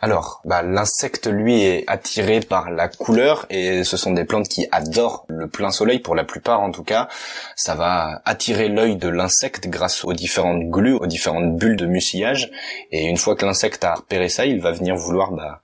[0.00, 4.66] Alors, bah, l'insecte, lui, est attiré par la couleur et ce sont des plantes qui
[4.70, 7.08] adorent le plein soleil pour la plupart en tout cas.
[7.56, 12.50] Ça va attirer l'œil de l'insecte grâce aux différentes glues, aux différentes bulles de mucillage
[12.90, 15.62] et une fois que l'insecte a repéré ça, il va venir vouloir bah,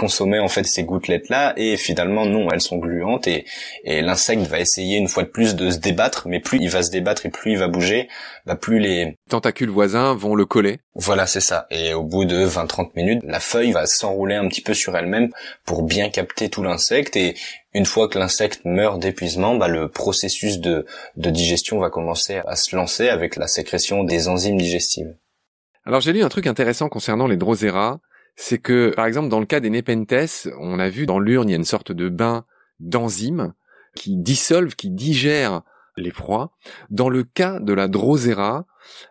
[0.00, 3.44] consommer en fait ces gouttelettes là et finalement non elles sont gluantes et,
[3.84, 6.26] et l'insecte va essayer une fois de plus de se débattre.
[6.26, 8.08] Mais plus il va se débattre et plus il va bouger
[8.46, 10.78] bah plus les tentacules voisins vont le coller.
[10.94, 11.66] Voilà c'est ça.
[11.70, 15.30] Et au bout de 20-30 minutes la feuille va s'enrouler un petit peu sur elle-même
[15.66, 17.16] pour bien capter tout l'insecte.
[17.16, 17.34] Et
[17.74, 20.86] une fois que l'insecte meurt d'épuisement, bah, le processus de,
[21.16, 25.14] de digestion va commencer à se lancer avec la sécrétion des enzymes digestives.
[25.86, 28.00] Alors j'ai lu un truc intéressant concernant les Drosera,
[28.36, 31.52] c'est que, par exemple, dans le cas des Nepenthes, on a vu dans l'urne, il
[31.52, 32.44] y a une sorte de bain
[32.78, 33.54] d'enzymes
[33.94, 35.62] qui dissolvent, qui digèrent
[35.96, 36.52] les proies.
[36.90, 38.66] Dans le cas de la Drosera,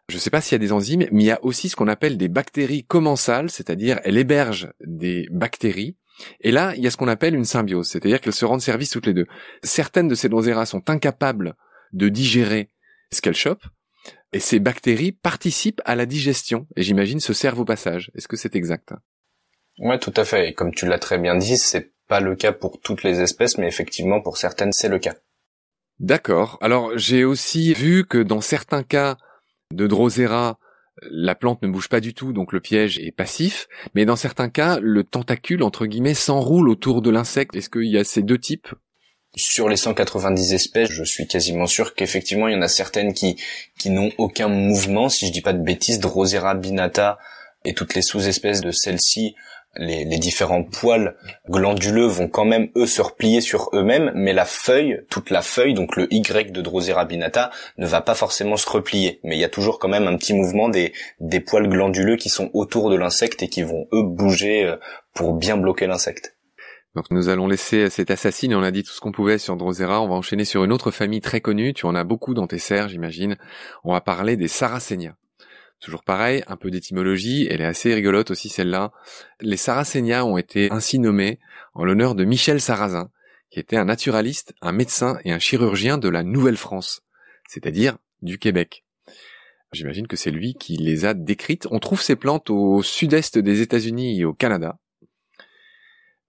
[0.08, 1.75] je ne sais pas s'il y a des enzymes, mais il y a aussi ce
[1.75, 5.95] qu'on appelle des bactéries commensales, c'est-à-dire elle héberge des bactéries.
[6.41, 8.89] Et là, il y a ce qu'on appelle une symbiose, c'est-à-dire qu'elles se rendent service
[8.89, 9.27] toutes les deux.
[9.63, 11.55] Certaines de ces Drosera sont incapables
[11.93, 12.69] de digérer
[13.12, 13.65] ce qu'elles chopent,
[14.34, 18.12] et ces bactéries participent à la digestion, et j'imagine se servent au passage.
[18.15, 18.93] Est-ce que c'est exact?
[19.80, 20.50] Ouais, tout à fait.
[20.50, 23.58] Et comme tu l'as très bien dit, c'est pas le cas pour toutes les espèces,
[23.58, 25.15] mais effectivement pour certaines, c'est le cas.
[26.00, 26.58] D'accord.
[26.62, 29.18] Alors j'ai aussi vu que dans certains cas
[29.72, 30.58] de Drosera,
[31.10, 33.68] la plante ne bouge pas du tout, donc le piège est passif.
[33.96, 37.56] Mais dans certains cas, le tentacule, entre guillemets, s'enroule autour de l'insecte.
[37.56, 38.68] Est-ce qu'il y a ces deux types?
[39.36, 43.39] Sur les 190 espèces, je suis quasiment sûr qu'effectivement il y en a certaines qui
[43.78, 45.08] qui n'ont aucun mouvement.
[45.08, 47.20] Si je dis pas de bêtises, Drosera binata
[47.63, 49.36] et toutes les sous-espèces de celle-ci
[49.75, 51.15] les, différents poils
[51.47, 55.73] glanduleux vont quand même eux se replier sur eux-mêmes, mais la feuille, toute la feuille,
[55.73, 59.19] donc le Y de Drosera binata, ne va pas forcément se replier.
[59.23, 62.29] Mais il y a toujours quand même un petit mouvement des, des poils glanduleux qui
[62.29, 64.77] sont autour de l'insecte et qui vont eux bouger euh,
[65.13, 66.36] pour bien bloquer l'insecte.
[66.95, 70.01] Donc nous allons laisser cette assassine, on a dit tout ce qu'on pouvait sur Drosera,
[70.01, 72.58] on va enchaîner sur une autre famille très connue, tu en as beaucoup dans tes
[72.58, 73.38] serres j'imagine,
[73.84, 75.15] on va parler des Sarracenia.
[75.80, 78.92] Toujours pareil, un peu d'étymologie, elle est assez rigolote aussi celle-là.
[79.39, 81.39] Les Sarracenia ont été ainsi nommés
[81.74, 83.10] en l'honneur de Michel Sarrazin,
[83.50, 87.02] qui était un naturaliste, un médecin et un chirurgien de la Nouvelle-France,
[87.48, 88.84] c'est-à-dire du Québec.
[89.72, 91.68] J'imagine que c'est lui qui les a décrites.
[91.72, 94.80] On trouve ces plantes au sud-est des États-Unis et au Canada.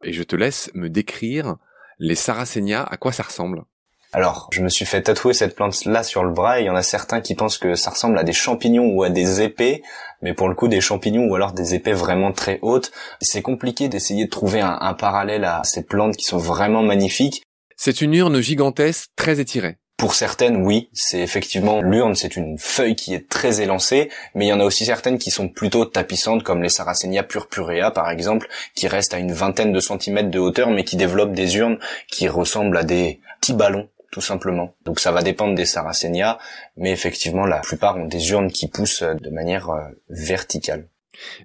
[0.04, 1.56] Et je te laisse me décrire
[1.98, 3.64] les Sarracenia, à quoi ça ressemble.
[4.12, 6.74] Alors, je me suis fait tatouer cette plante-là sur le bras et il y en
[6.74, 9.82] a certains qui pensent que ça ressemble à des champignons ou à des épées,
[10.20, 12.90] mais pour le coup des champignons ou alors des épées vraiment très hautes.
[13.20, 17.44] C'est compliqué d'essayer de trouver un, un, parallèle à ces plantes qui sont vraiment magnifiques.
[17.76, 19.76] C'est une urne gigantesque, très étirée.
[19.96, 24.48] Pour certaines, oui, c'est effectivement l'urne, c'est une feuille qui est très élancée, mais il
[24.48, 28.48] y en a aussi certaines qui sont plutôt tapissantes, comme les Sarracenia purpurea par exemple,
[28.74, 32.28] qui restent à une vingtaine de centimètres de hauteur, mais qui développent des urnes qui
[32.28, 34.74] ressemblent à des petits ballons tout simplement.
[34.84, 36.38] Donc ça va dépendre des Sarracenia,
[36.76, 40.88] mais effectivement la plupart ont des urnes qui poussent euh, de manière euh, verticale.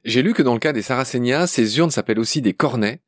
[0.03, 3.01] J'ai lu que dans le cas des Sarracenia, ces urnes s'appellent aussi des cornets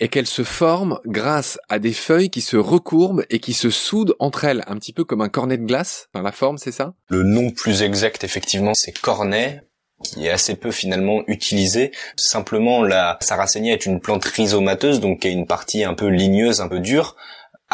[0.00, 4.14] et qu'elles se forment grâce à des feuilles qui se recourbent et qui se soudent
[4.18, 6.94] entre elles, un petit peu comme un cornet de glace par la forme, c'est ça?
[7.08, 9.62] Le nom plus exact, effectivement, c'est cornet
[10.02, 11.92] qui est assez peu finalement utilisé.
[12.16, 16.60] Simplement, la sarracenia est une plante rhizomateuse, donc qui a une partie un peu ligneuse,
[16.60, 17.16] un peu dure,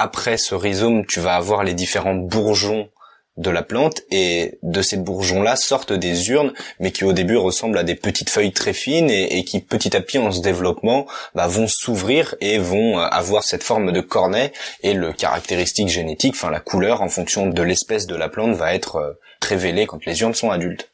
[0.00, 2.88] après ce rhizome, tu vas avoir les différents bourgeons
[3.36, 7.76] de la plante et de ces bourgeons-là sortent des urnes, mais qui au début ressemblent
[7.76, 11.46] à des petites feuilles très fines et, qui petit à petit en se développement bah,
[11.48, 14.52] vont s'ouvrir et vont euh, avoir cette forme de cornet.
[14.82, 18.74] Et le caractéristique génétique, enfin la couleur en fonction de l'espèce de la plante va
[18.74, 19.12] être euh,
[19.46, 20.92] révélée quand les urnes sont adultes.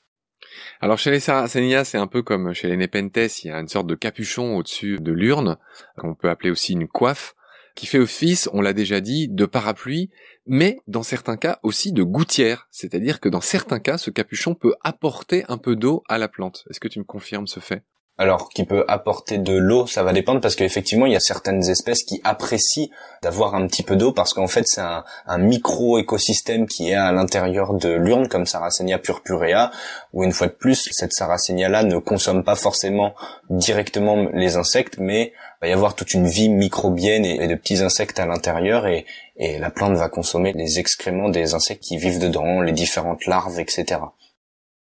[0.81, 3.69] Alors chez les Sarracenia, c'est un peu comme chez les Nepenthes, il y a une
[3.69, 5.57] sorte de capuchon au-dessus de l'urne,
[5.97, 7.36] qu'on peut appeler aussi une coiffe
[7.77, 10.11] qui fait office, on l'a déjà dit, de parapluie,
[10.47, 12.67] mais dans certains cas aussi de gouttière.
[12.73, 16.65] C'est-à-dire que dans certains cas, ce capuchon peut apporter un peu d'eau à la plante.
[16.71, 17.85] Est-ce que tu me confirmes ce fait?
[18.19, 21.69] Alors, qui peut apporter de l'eau, ça va dépendre parce qu'effectivement, il y a certaines
[21.69, 22.89] espèces qui apprécient
[23.23, 25.05] d'avoir un petit peu d'eau parce qu'en fait, c'est un,
[25.37, 29.71] micro-écosystème qui est à l'intérieur de l'urne, comme Sarracenia purpurea,
[30.15, 33.15] où une fois de plus, cette Sarracenia-là ne consomme pas forcément
[33.51, 38.19] directement les insectes, mais va y avoir toute une vie microbienne et, de petits insectes
[38.19, 42.61] à l'intérieur et, et la plante va consommer les excréments des insectes qui vivent dedans,
[42.61, 44.01] les différentes larves, etc.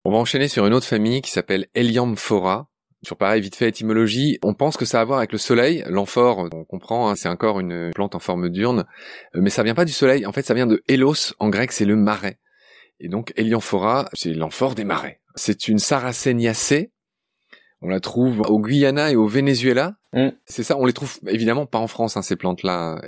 [0.04, 2.68] On va enchaîner sur une autre famille qui s'appelle Heliamphora,
[3.06, 5.84] sur pareil, vite fait, étymologie, on pense que ça a à voir avec le soleil.
[5.86, 8.84] L'amphore, on comprend, hein, c'est encore une plante en forme d'urne,
[9.34, 10.26] mais ça vient pas du soleil.
[10.26, 12.38] En fait, ça vient de Hélos, en grec, c'est le marais.
[12.98, 15.20] Et donc, Helianphora, c'est l'amphore des marais.
[15.34, 16.90] C'est une Sarraceniacée.
[17.86, 19.94] On la trouve au Guyana et au Venezuela.
[20.12, 20.30] Mm.
[20.44, 23.00] C'est ça, on les trouve évidemment pas en France, hein, ces plantes-là.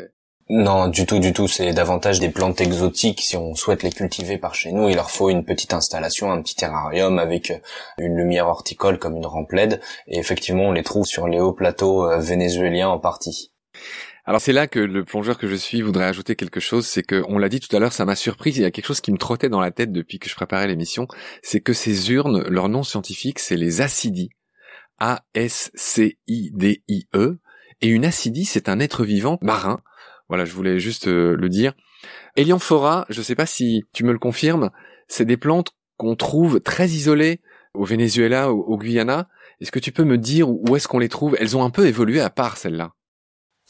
[0.48, 1.48] Non, du tout, du tout.
[1.48, 3.20] C'est davantage des plantes exotiques.
[3.20, 6.40] Si on souhaite les cultiver par chez nous, il leur faut une petite installation, un
[6.40, 7.58] petit terrarium avec euh,
[7.98, 9.80] une lumière horticole comme une LED.
[10.06, 13.50] Et effectivement, on les trouve sur les hauts plateaux euh, vénézuéliens en partie.
[14.26, 17.24] Alors c'est là que le plongeur que je suis voudrait ajouter quelque chose, c'est que
[17.28, 19.10] on l'a dit tout à l'heure, ça m'a surpris, il y a quelque chose qui
[19.10, 21.08] me trottait dans la tête depuis que je préparais l'émission,
[21.42, 24.28] c'est que ces urnes, leur nom scientifique, c'est les acidies.
[24.98, 26.18] A-S-C-I-D-I-E.
[27.80, 29.80] Et une acidie, c'est un être vivant marin
[30.28, 31.72] voilà, je voulais juste euh, le dire.
[32.36, 34.70] Elianphora, je ne sais pas si tu me le confirmes,
[35.08, 37.40] c'est des plantes qu'on trouve très isolées
[37.74, 39.28] au Venezuela, ou au Guyana.
[39.60, 41.36] Est-ce que tu peux me dire où est-ce qu'on les trouve?
[41.40, 42.92] Elles ont un peu évolué à part celles-là.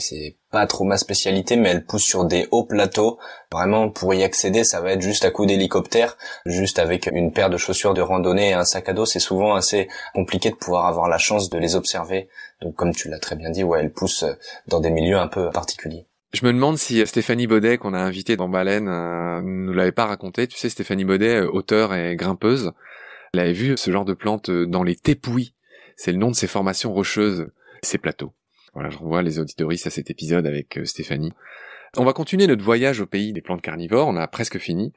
[0.00, 3.18] C'est pas trop ma spécialité, mais elle pousse sur des hauts plateaux.
[3.50, 7.50] Vraiment, pour y accéder, ça va être juste à coup d'hélicoptère, juste avec une paire
[7.50, 9.06] de chaussures de randonnée et un sac à dos.
[9.06, 12.28] C'est souvent assez compliqué de pouvoir avoir la chance de les observer.
[12.62, 14.24] Donc, comme tu l'as très bien dit, ouais, elle pousse
[14.68, 16.06] dans des milieux un peu particuliers.
[16.32, 20.06] Je me demande si Stéphanie Baudet, qu'on a invitée dans Baleine, euh, nous l'avait pas
[20.06, 20.46] raconté.
[20.46, 22.72] Tu sais, Stéphanie Baudet, euh, auteure et grimpeuse,
[23.32, 25.54] elle avait vu ce genre de plante euh, dans les tépouilles.
[25.96, 27.48] C'est le nom de ces formations rocheuses,
[27.82, 28.32] ces plateaux.
[28.74, 31.32] Voilà, je renvoie les auditoristes à cet épisode avec euh, Stéphanie.
[31.96, 34.92] On va continuer notre voyage au pays des plantes carnivores, on a presque fini.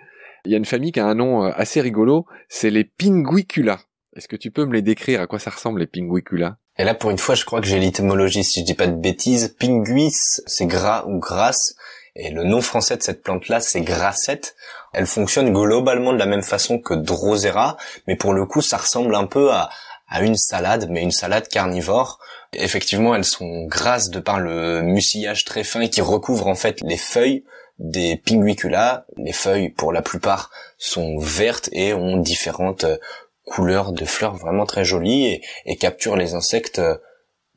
[0.46, 3.80] Il y a une famille qui a un nom euh, assez rigolo, c'est les pinguicula.
[4.16, 5.22] Est-ce que tu peux me les décrire?
[5.22, 6.58] À quoi ça ressemble les pinguicula?
[6.78, 9.00] Et là pour une fois je crois que j'ai l'étymologie si je dis pas de
[9.00, 9.56] bêtises.
[9.60, 10.12] Pinguis
[10.46, 11.76] c'est gras ou grasse
[12.16, 14.56] et le nom français de cette plante-là, c'est grassette.
[14.94, 19.16] Elle fonctionne globalement de la même façon que Drosera, mais pour le coup, ça ressemble
[19.16, 19.70] un peu à,
[20.12, 22.20] à une salade, mais une salade carnivore.
[22.54, 26.98] Effectivement, elles sont grasses de par le mucillage très fin qui recouvre en fait les
[26.98, 27.46] feuilles
[27.80, 29.06] des pinguicula.
[29.18, 32.98] Les feuilles, pour la plupart, sont vertes et ont différentes euh,
[33.46, 36.98] couleurs de fleurs vraiment très jolies et, capturent les insectes euh,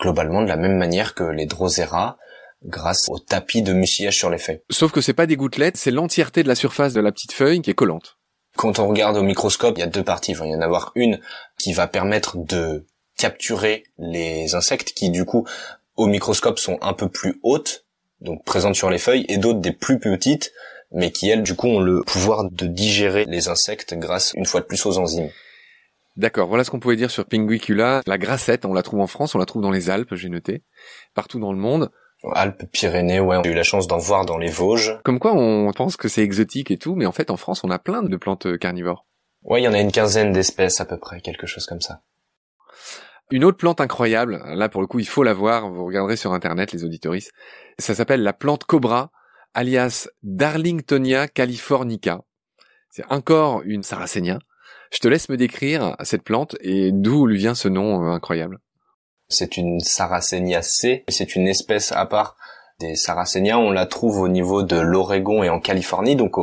[0.00, 2.16] globalement de la même manière que les drosera
[2.64, 4.62] grâce au tapis de mucillage sur les feuilles.
[4.70, 7.60] Sauf que c'est pas des gouttelettes, c'est l'entièreté de la surface de la petite feuille
[7.60, 8.16] qui est collante.
[8.56, 10.32] Quand on regarde au microscope, il y a deux parties.
[10.32, 11.20] Il va y en avoir une
[11.58, 12.86] qui va permettre de
[13.16, 15.46] capturer les insectes qui, du coup,
[15.96, 17.84] au microscope sont un peu plus hautes,
[18.20, 20.52] donc présentes sur les feuilles, et d'autres des plus petites,
[20.92, 24.60] mais qui, elles, du coup, ont le pouvoir de digérer les insectes grâce, une fois
[24.60, 25.30] de plus, aux enzymes.
[26.16, 28.02] D'accord, voilà ce qu'on pouvait dire sur Pinguicula.
[28.06, 30.62] La grassette, on la trouve en France, on la trouve dans les Alpes, j'ai noté,
[31.14, 31.90] partout dans le monde.
[32.32, 34.98] Alpes, Pyrénées, ouais, j'ai eu la chance d'en voir dans les Vosges.
[35.04, 37.70] Comme quoi, on pense que c'est exotique et tout, mais en fait, en France, on
[37.70, 39.06] a plein de plantes carnivores.
[39.42, 42.02] Ouais, il y en a une quinzaine d'espèces à peu près, quelque chose comme ça.
[43.30, 46.32] Une autre plante incroyable, là pour le coup, il faut la voir, vous regarderez sur
[46.32, 47.32] internet les auditoristes.
[47.78, 49.10] Ça s'appelle la plante cobra,
[49.54, 52.20] alias Darlingtonia californica.
[52.90, 54.38] C'est encore une sarracénia.
[54.92, 58.60] Je te laisse me décrire cette plante et d'où lui vient ce nom euh, incroyable.
[59.34, 61.04] C'est une Sarracenia C.
[61.08, 62.36] C'est une espèce à part
[62.78, 63.58] des Sarracenia.
[63.58, 66.36] On la trouve au niveau de l'Oregon et en Californie, donc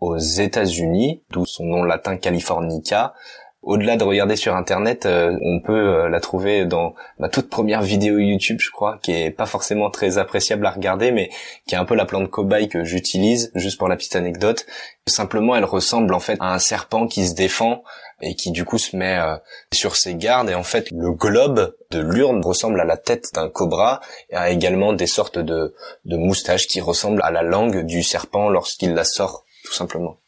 [0.00, 3.14] aux États-Unis, d'où son nom latin Californica.
[3.62, 7.80] Au-delà de regarder sur internet, euh, on peut euh, la trouver dans ma toute première
[7.80, 11.30] vidéo YouTube, je crois, qui est pas forcément très appréciable à regarder, mais
[11.66, 14.66] qui est un peu la plante cobaye que j'utilise, juste pour la petite anecdote.
[15.06, 17.84] Simplement, elle ressemble en fait à un serpent qui se défend
[18.20, 19.36] et qui du coup se met euh,
[19.72, 23.48] sur ses gardes et en fait le globe de l'urne ressemble à la tête d'un
[23.48, 24.00] cobra
[24.30, 28.48] et a également des sortes de, de moustaches qui ressemblent à la langue du serpent
[28.48, 30.18] lorsqu'il la sort tout simplement.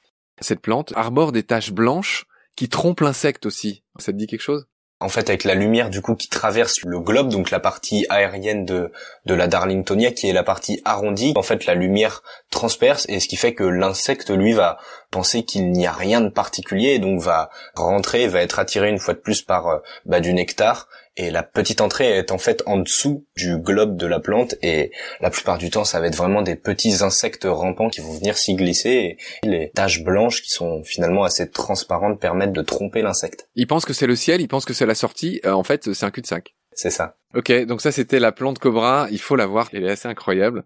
[0.41, 2.27] Cette plante arbore des taches blanches
[2.57, 3.85] qui trompent l'insecte aussi.
[3.99, 4.67] Ça te dit quelque chose?
[4.99, 8.65] En fait, avec la lumière du coup qui traverse le globe, donc la partie aérienne
[8.65, 8.91] de,
[9.27, 13.29] de la Darlingtonia, qui est la partie arrondie, en fait, la lumière transperce, et ce
[13.29, 14.79] qui fait que l'insecte, lui, va
[15.11, 18.99] penser qu'il n'y a rien de particulier, et donc va rentrer, va être attiré une
[18.99, 22.63] fois de plus par euh, bah, du nectar, et la petite entrée est en fait
[22.67, 26.17] en dessous du globe de la plante et la plupart du temps ça va être
[26.17, 30.51] vraiment des petits insectes rampants qui vont venir s'y glisser et les taches blanches qui
[30.51, 33.49] sont finalement assez transparentes permettent de tromper l'insecte.
[33.55, 35.93] Il pense que c'est le ciel, il pense que c'est la sortie, euh, en fait
[35.93, 36.55] c'est un cul-de-sac.
[36.73, 37.17] C'est ça.
[37.35, 40.65] Ok, donc ça c'était la plante cobra, il faut la voir, elle est assez incroyable.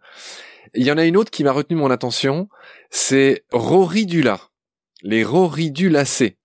[0.75, 2.49] Il y en a une autre qui m'a retenu mon attention,
[2.91, 4.41] c'est Roridula,
[5.03, 6.37] les Roridulacées.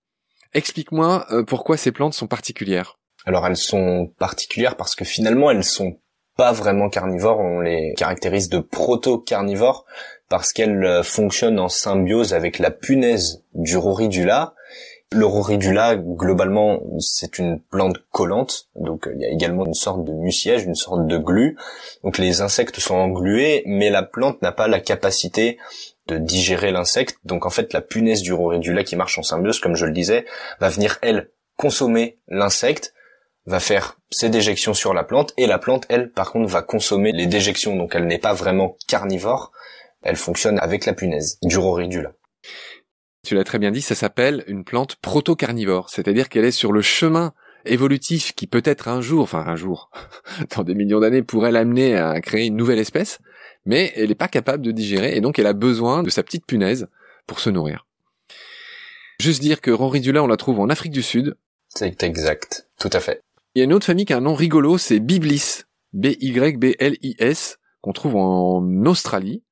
[0.52, 2.95] Explique-moi euh, pourquoi ces plantes sont particulières.
[3.26, 5.98] Alors elles sont particulières parce que finalement elles sont
[6.36, 9.84] pas vraiment carnivores, on les caractérise de proto-carnivores
[10.28, 14.54] parce qu'elles euh, fonctionnent en symbiose avec la punaise du roridula.
[15.12, 20.12] Le roridula, globalement, c'est une plante collante, donc il y a également une sorte de
[20.12, 21.56] mucillage, une sorte de glu.
[22.02, 25.58] Donc les insectes sont englués, mais la plante n'a pas la capacité
[26.08, 27.18] de digérer l'insecte.
[27.24, 30.26] Donc en fait, la punaise du roridula qui marche en symbiose, comme je le disais,
[30.58, 32.92] va venir, elle, consommer l'insecte
[33.46, 37.12] va faire ses déjections sur la plante et la plante, elle, par contre, va consommer
[37.12, 37.76] les déjections.
[37.76, 39.52] Donc elle n'est pas vraiment carnivore.
[40.02, 42.12] Elle fonctionne avec la punaise, du roridula.
[43.24, 45.90] Tu l'as très bien dit, ça s'appelle une plante proto-carnivore.
[45.90, 47.32] C'est-à-dire qu'elle est sur le chemin
[47.64, 49.90] évolutif qui peut-être un jour, enfin un jour,
[50.56, 53.18] dans des millions d'années, pourrait l'amener à créer une nouvelle espèce,
[53.64, 56.46] mais elle n'est pas capable de digérer et donc elle a besoin de sa petite
[56.46, 56.86] punaise
[57.26, 57.86] pour se nourrir.
[59.20, 61.36] Juste dire que Roridula, on la trouve en Afrique du Sud.
[61.74, 63.22] C'est exact, tout à fait.
[63.56, 65.62] Il y a une autre famille qui a un nom rigolo, c'est Biblis,
[65.94, 69.44] B-Y-B-L-I-S, qu'on trouve en Australie.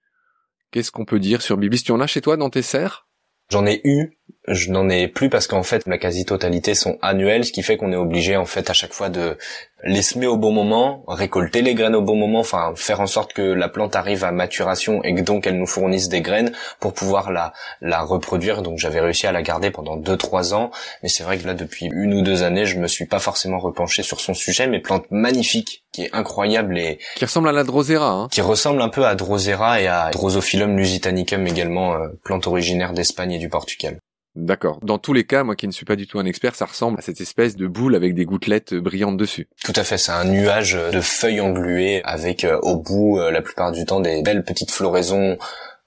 [0.71, 1.83] Qu'est-ce qu'on peut dire sur Biblis?
[1.83, 3.09] Tu en as chez toi dans tes serres?
[3.49, 7.53] J'en ai eu je n'en ai plus parce qu'en fait la quasi-totalité sont annuelles, ce
[7.53, 9.39] qui fait qu'on est obligé en fait à chaque fois de
[9.85, 13.33] les semer au bon moment, récolter les graines au bon moment, enfin faire en sorte
[13.33, 16.93] que la plante arrive à maturation et que donc elle nous fournisse des graines pour
[16.93, 18.61] pouvoir la la reproduire.
[18.61, 20.71] Donc j'avais réussi à la garder pendant 2-3 ans,
[21.03, 23.59] mais c'est vrai que là depuis une ou deux années, je me suis pas forcément
[23.59, 27.65] repenché sur son sujet, mais plante magnifique qui est incroyable et qui ressemble à la
[27.65, 28.29] Drosera, hein.
[28.31, 33.33] qui ressemble un peu à Drosera et à Drosophyllum lusitanicum également, euh, plante originaire d'Espagne
[33.33, 33.99] et du Portugal.
[34.37, 34.81] D'accord.
[34.83, 36.99] Dans tous les cas, moi qui ne suis pas du tout un expert, ça ressemble
[36.99, 39.49] à cette espèce de boule avec des gouttelettes brillantes dessus.
[39.65, 43.43] Tout à fait, c'est un nuage de feuilles engluées avec euh, au bout euh, la
[43.43, 45.39] plupart du temps des belles petites floraisons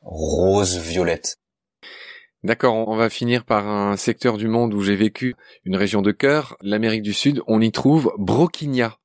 [0.02, 1.40] roses violettes.
[2.44, 5.36] D'accord, on va finir par un secteur du monde où j'ai vécu,
[5.66, 8.98] une région de cœur, l'Amérique du Sud, on y trouve Broquinia.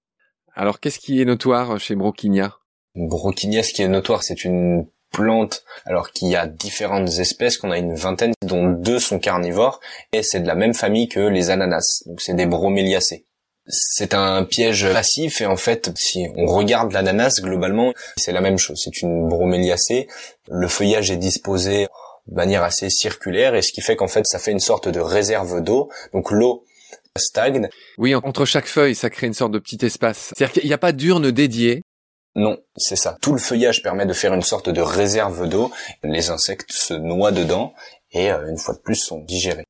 [0.54, 2.58] Alors qu'est-ce qui est notoire chez Broquinia?
[2.94, 7.70] Broquinia, ce qui est notoire, c'est une plante, alors qu'il y a différentes espèces, qu'on
[7.70, 9.80] a une vingtaine, dont deux sont carnivores,
[10.12, 13.26] et c'est de la même famille que les ananas, donc c'est des broméliacées.
[13.68, 18.58] C'est un piège passif et en fait, si on regarde l'ananas globalement, c'est la même
[18.58, 18.80] chose.
[18.82, 20.08] C'est une broméliacée.
[20.50, 21.86] Le feuillage est disposé
[22.26, 24.98] de manière assez circulaire et ce qui fait qu'en fait, ça fait une sorte de
[24.98, 25.90] réserve d'eau.
[26.12, 26.64] Donc l'eau
[27.16, 27.68] stagne.
[27.98, 30.32] Oui, entre chaque feuille, ça crée une sorte de petit espace.
[30.34, 31.82] C'est-à-dire qu'il n'y a pas d'urne dédiée.
[32.34, 33.18] Non, c'est ça.
[33.20, 35.70] Tout le feuillage permet de faire une sorte de réserve d'eau.
[36.02, 37.74] Les insectes se noient dedans
[38.12, 39.64] et euh, une fois de plus sont digérés.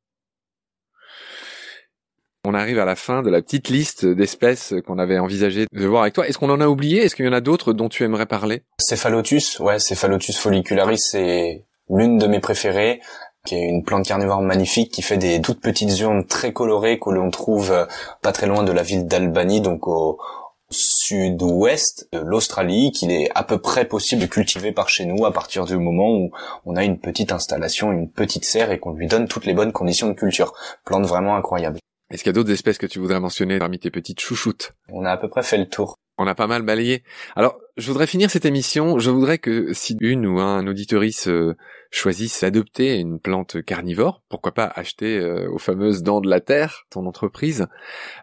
[2.45, 6.03] On arrive à la fin de la petite liste d'espèces qu'on avait envisagé de voir
[6.03, 6.27] avec toi.
[6.27, 7.05] Est-ce qu'on en a oublié?
[7.05, 8.63] Est-ce qu'il y en a d'autres dont tu aimerais parler?
[8.81, 13.01] Cephalotus, ouais, Cephalotus follicularis, c'est l'une de mes préférées
[13.45, 17.11] qui est une plante carnivore magnifique qui fait des toutes petites urnes très colorées que
[17.11, 17.87] l'on trouve euh,
[18.23, 20.19] pas très loin de la ville d'Albany, donc au,
[20.73, 25.33] sud-ouest de l'Australie qu'il est à peu près possible de cultiver par chez nous à
[25.33, 26.31] partir du moment où
[26.65, 29.73] on a une petite installation, une petite serre et qu'on lui donne toutes les bonnes
[29.73, 30.55] conditions de culture.
[30.85, 31.79] Plante vraiment incroyable.
[32.11, 34.73] Est-ce qu'il y a d'autres espèces que tu voudrais mentionner parmi tes petites chouchoutes?
[34.91, 35.97] On a à peu près fait le tour.
[36.23, 37.03] On a pas mal balayé.
[37.35, 39.01] Alors, je voudrais finir cette émission.
[39.01, 41.57] Je voudrais que si une ou un auditorice euh,
[41.91, 46.85] choisisse d'adopter une plante carnivore, pourquoi pas acheter euh, aux fameuses dents de la terre,
[46.91, 47.67] ton entreprise.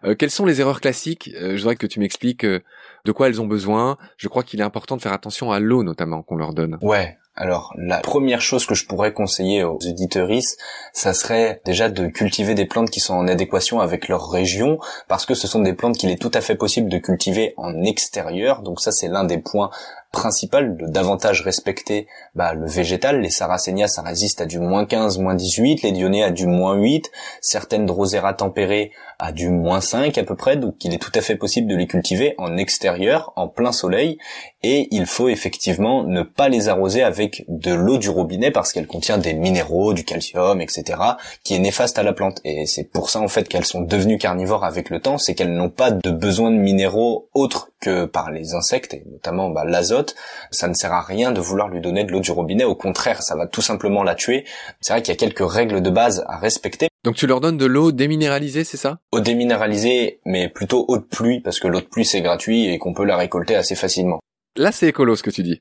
[0.04, 1.30] Euh, quelles sont les erreurs classiques?
[1.38, 3.98] Je voudrais que tu m'expliques de quoi elles ont besoin.
[4.16, 6.78] Je crois qu'il est important de faire attention à l'eau notamment qu'on leur donne.
[6.80, 10.60] Ouais, alors, la première chose que je pourrais conseiller aux auditeuristes,
[10.92, 14.78] ça serait déjà de cultiver des plantes qui sont en adéquation avec leur région,
[15.08, 17.82] parce que ce sont des plantes qu'il est tout à fait possible de cultiver en
[17.82, 18.60] extérieur.
[18.60, 19.70] Donc ça, c'est l'un des points
[20.12, 23.20] principal de davantage respecter bah, le végétal.
[23.20, 26.74] Les Sarracenia, ça résiste à du moins 15, moins 18, les Dionnées à du moins
[26.74, 31.12] 8, certaines Drosera tempérées à du moins 5 à peu près, donc il est tout
[31.14, 34.18] à fait possible de les cultiver en extérieur, en plein soleil,
[34.62, 38.86] et il faut effectivement ne pas les arroser avec de l'eau du robinet parce qu'elle
[38.86, 40.98] contient des minéraux, du calcium, etc.,
[41.44, 42.40] qui est néfaste à la plante.
[42.44, 45.54] Et c'est pour ça en fait qu'elles sont devenues carnivores avec le temps, c'est qu'elles
[45.54, 50.14] n'ont pas de besoin de minéraux autres que par les insectes, et notamment bah, l'azote,
[50.50, 53.22] ça ne sert à rien de vouloir lui donner de l'eau du robinet, au contraire,
[53.22, 54.44] ça va tout simplement la tuer.
[54.80, 56.88] C'est vrai qu'il y a quelques règles de base à respecter.
[57.02, 58.98] Donc tu leur donnes de l'eau déminéralisée, c'est ça?
[59.12, 62.78] Eau déminéralisée, mais plutôt eau de pluie, parce que l'eau de pluie c'est gratuit et
[62.78, 64.20] qu'on peut la récolter assez facilement.
[64.56, 65.60] Là, c'est écolo ce que tu dis.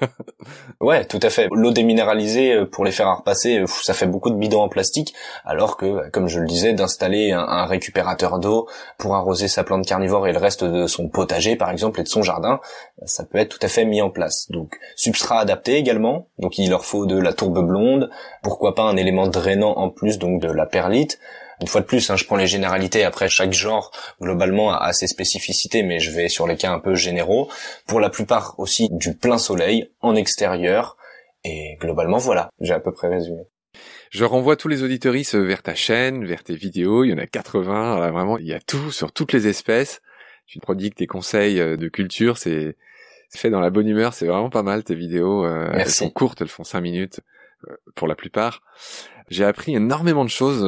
[0.80, 1.48] ouais, tout à fait.
[1.52, 4.70] L'eau déminéralisée euh, pour les faire à repasser, euh, ça fait beaucoup de bidons en
[4.70, 9.62] plastique, alors que, euh, comme je le disais, d'installer un, récupérateur d'eau pour arroser sa
[9.62, 12.60] plante carnivore et le reste de son potager, par exemple, et de son jardin,
[13.04, 14.46] ça peut être tout à fait mis en place.
[14.48, 16.28] Donc, substrat adapté également.
[16.38, 18.08] Donc, il leur faut de la tourbe blonde.
[18.42, 21.18] Pourquoi pas un élément drainant en plus, donc de la perlite
[21.60, 23.04] une fois de plus, hein, je prends les généralités.
[23.04, 23.90] Après, chaque genre
[24.20, 27.50] globalement a, ses spécificités, mais je vais sur les cas un peu généraux.
[27.86, 30.96] Pour la plupart aussi du plein soleil en extérieur.
[31.44, 33.42] Et globalement, voilà, j'ai à peu près résumé.
[34.10, 37.04] Je renvoie tous les auditoristes vers ta chaîne, vers tes vidéos.
[37.04, 38.10] Il y en a 80.
[38.10, 40.00] vraiment, il y a tout sur toutes les espèces.
[40.46, 42.38] Tu prodigues tes conseils euh, de culture.
[42.38, 42.76] C'est
[43.30, 44.14] fait dans la bonne humeur.
[44.14, 45.44] C'est vraiment pas mal tes vidéos.
[45.44, 47.20] Euh, elles sont courtes, elles font 5 minutes
[47.68, 48.62] euh, pour la plupart.
[49.28, 50.64] J'ai appris énormément de choses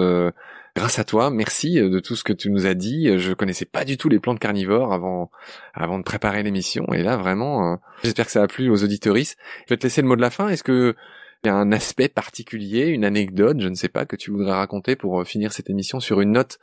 [0.76, 3.08] grâce à toi, merci euh, de tout ce que tu nous as dit.
[3.08, 5.30] Euh, je connaissais pas du tout les plantes carnivores avant,
[5.74, 6.86] avant de préparer l'émission.
[6.92, 9.36] Et là, vraiment, euh, j'espère que ça a plu aux auditoristes.
[9.66, 10.48] Je vais te laisser le mot de la fin.
[10.48, 10.94] Est-ce que
[11.42, 14.52] il y a un aspect particulier, une anecdote, je ne sais pas, que tu voudrais
[14.52, 16.58] raconter pour finir cette émission sur une note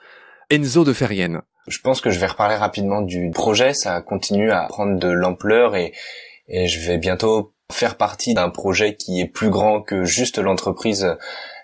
[0.52, 3.74] Enzo de Ferrienne Je pense que je vais reparler rapidement du projet.
[3.74, 5.94] Ça continue à prendre de l'ampleur et,
[6.48, 11.18] et je vais bientôt faire partie d'un projet qui est plus grand que juste l'entreprise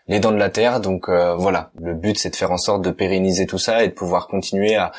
[0.08, 0.80] les dents de la terre.
[0.80, 3.88] Donc euh, voilà, le but c'est de faire en sorte de pérenniser tout ça et
[3.88, 4.91] de pouvoir continuer à,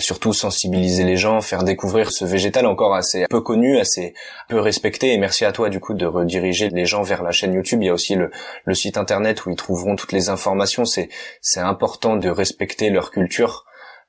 [0.00, 4.14] surtout sensibiliser les gens, faire découvrir ce végétal encore assez peu connu, assez
[4.48, 5.12] peu respecté.
[5.12, 7.82] Et merci à toi du coup de rediriger les gens vers la chaîne YouTube.
[7.82, 8.30] Il y a aussi le,
[8.64, 10.84] le site internet où ils trouveront toutes les informations.
[10.84, 11.08] C'est
[11.40, 13.65] c'est important de respecter leur culture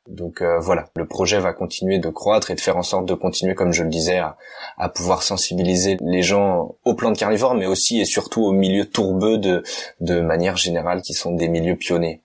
[0.08, 3.14] donc euh, voilà, le projet va continuer de croître et de faire en sorte de
[3.14, 8.00] continuer, comme je le disais, à, pouvoir sensibiliser les gens aux plantes carnivores, mais aussi
[8.00, 9.64] et surtout aux milieux tourbeux de,
[10.00, 12.24] de manière générale, qui sont des milieux pionniers.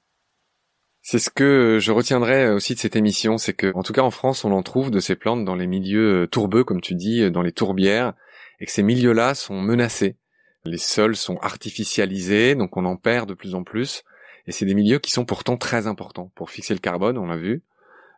[1.02, 4.12] C'est ce que je retiendrai aussi de cette émission, c'est que, en tout cas en
[4.12, 7.42] France, on en trouve de ces plantes dans les milieux tourbeux, comme tu dis, dans
[7.42, 8.14] les tourbières,
[8.60, 10.16] et que ces milieux-là sont menacés.
[10.64, 14.04] Les sols sont artificialisés, donc on en perd de plus en plus.
[14.46, 17.36] Et c'est des milieux qui sont pourtant très importants pour fixer le carbone, on l'a
[17.36, 17.64] vu,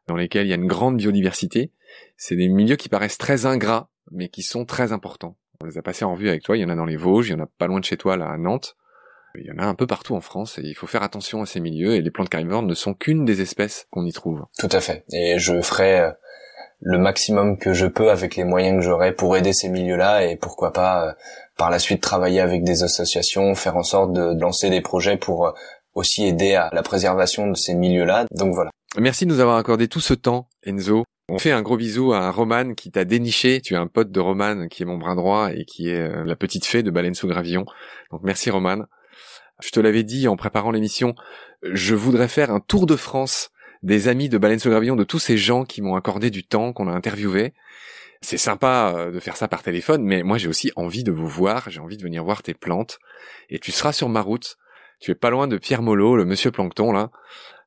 [0.06, 1.72] dans lesquels il y a une grande biodiversité.
[2.16, 5.36] C'est des milieux qui paraissent très ingrats, mais qui sont très importants.
[5.60, 7.28] On les a passés en vue avec toi, il y en a dans les Vosges,
[7.28, 8.76] il y en a pas loin de chez toi, là, à Nantes.
[9.36, 11.46] Il y en a un peu partout en France et il faut faire attention à
[11.46, 14.44] ces milieux et les plantes carnivores ne sont qu'une des espèces qu'on y trouve.
[14.58, 15.04] Tout à fait.
[15.12, 16.10] Et je ferai euh,
[16.80, 20.36] le maximum que je peux avec les moyens que j'aurai pour aider ces milieux-là et
[20.36, 21.12] pourquoi pas euh,
[21.56, 25.48] par la suite travailler avec des associations, faire en sorte de lancer des projets pour
[25.48, 25.52] euh,
[25.94, 28.26] aussi aider à la préservation de ces milieux-là.
[28.30, 28.70] Donc voilà.
[28.96, 31.04] Merci de nous avoir accordé tout ce temps, Enzo.
[31.28, 33.60] On fait un gros bisou à Roman qui t'a déniché.
[33.60, 36.24] Tu es un pote de Roman qui est mon bras droit et qui est euh,
[36.24, 37.64] la petite fée de Baleine sous Gravillon.
[38.12, 38.84] Donc merci Roman.
[39.60, 41.16] Je te l'avais dit en préparant l'émission,
[41.62, 43.50] je voudrais faire un tour de France
[43.82, 46.72] des amis de Baleine sous Gravillon, de tous ces gens qui m'ont accordé du temps,
[46.72, 47.52] qu'on a interviewé.
[48.20, 51.28] C'est sympa euh, de faire ça par téléphone, mais moi j'ai aussi envie de vous
[51.28, 52.98] voir, j'ai envie de venir voir tes plantes.
[53.50, 54.56] Et tu seras sur ma route.
[55.00, 57.10] Tu es pas loin de Pierre Molot, le monsieur Plancton, là.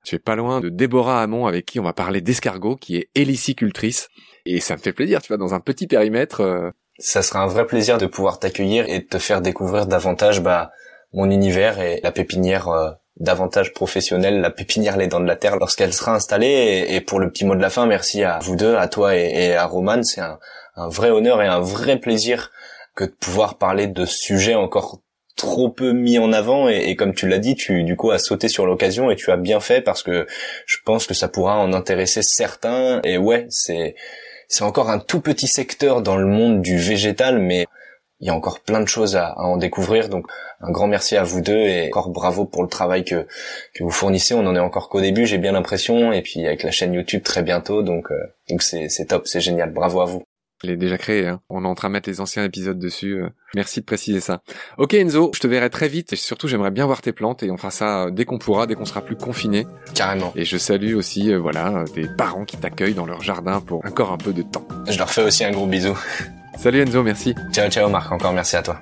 [0.08, 3.10] Tu es pas loin de Déborah Hamon avec qui on va parler d'escargot, qui est
[3.14, 4.08] hélicicultrice.
[4.46, 6.40] Et ça me fait plaisir, tu vois, dans un petit périmètre.
[6.40, 10.42] Euh, ça sera un vrai plaisir de pouvoir t'accueillir et de te faire découvrir davantage
[10.42, 10.72] bah,
[11.12, 15.58] mon univers et la pépinière euh, davantage professionnelle, la pépinière Les Dents de la Terre,
[15.58, 16.86] lorsqu'elle sera installée.
[16.88, 19.56] Et, pour le petit mot de la fin, merci à vous deux, à toi et,
[19.56, 20.04] à Roman.
[20.04, 20.40] C'est un,
[20.78, 22.52] un vrai honneur et un vrai plaisir
[22.96, 25.02] que de pouvoir parler de sujets encore
[25.38, 28.50] trop peu mis en avant et, comme tu l'as dit, tu du coup as sauté
[28.50, 30.28] sur l'occasion et tu as bien fait parce que
[30.66, 33.00] je pense que ça pourra en intéresser certains.
[33.04, 33.96] Et ouais, c'est
[34.50, 37.66] c'est encore un tout petit secteur dans le monde du végétal mais
[38.20, 40.10] il y a encore plein de choses à, en découvrir.
[40.10, 40.26] Donc
[40.60, 43.28] un grand merci à vous deux et encore bravo pour le travail que
[43.74, 44.34] que vous fournissez.
[44.34, 46.12] On en est encore qu'au début j'ai bien l'impression.
[46.12, 47.84] Et puis avec la chaîne YouTube très bientôt.
[47.84, 48.18] Donc euh,
[48.50, 49.72] donc c'est top c'est génial.
[49.72, 50.27] Bravo à vous
[50.64, 51.40] il est déjà créé, hein.
[51.50, 53.14] on est en train de mettre les anciens épisodes dessus.
[53.14, 53.30] Euh.
[53.56, 54.42] Merci de préciser ça.
[54.78, 57.52] Ok Enzo, je te verrai très vite et surtout j'aimerais bien voir tes plantes et
[57.52, 59.68] on fera ça euh, dès qu'on pourra, dès qu'on sera plus confiné.
[59.94, 60.34] Carrément.
[60.36, 64.12] Et je salue aussi euh, voilà des parents qui t'accueillent dans leur jardin pour encore
[64.12, 64.68] un peu de temps.
[64.88, 65.98] Je leur fais aussi un gros bisou.
[66.58, 67.36] Salut Enzo, merci.
[67.52, 68.82] Ciao ciao Marc, encore merci à toi.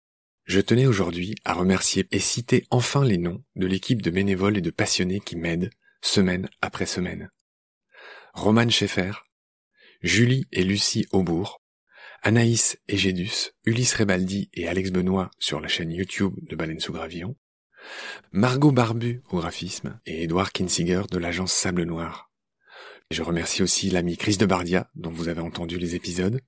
[0.45, 4.61] je tenais aujourd'hui à remercier et citer enfin les noms de l'équipe de bénévoles et
[4.61, 5.69] de passionnés qui m'aident
[6.01, 7.29] semaine après semaine.
[8.33, 9.11] Roman Schaeffer,
[10.01, 11.61] Julie et Lucie Aubourg,
[12.23, 17.35] Anaïs Egedus, Ulysse Rebaldi et Alex Benoît sur la chaîne YouTube de Baleine sous Gravillon,
[18.31, 22.31] Margot Barbu au graphisme et Edouard Kinsiger de l'agence Sable Noir.
[23.09, 26.39] Je remercie aussi l'ami Chris de Bardia dont vous avez entendu les épisodes,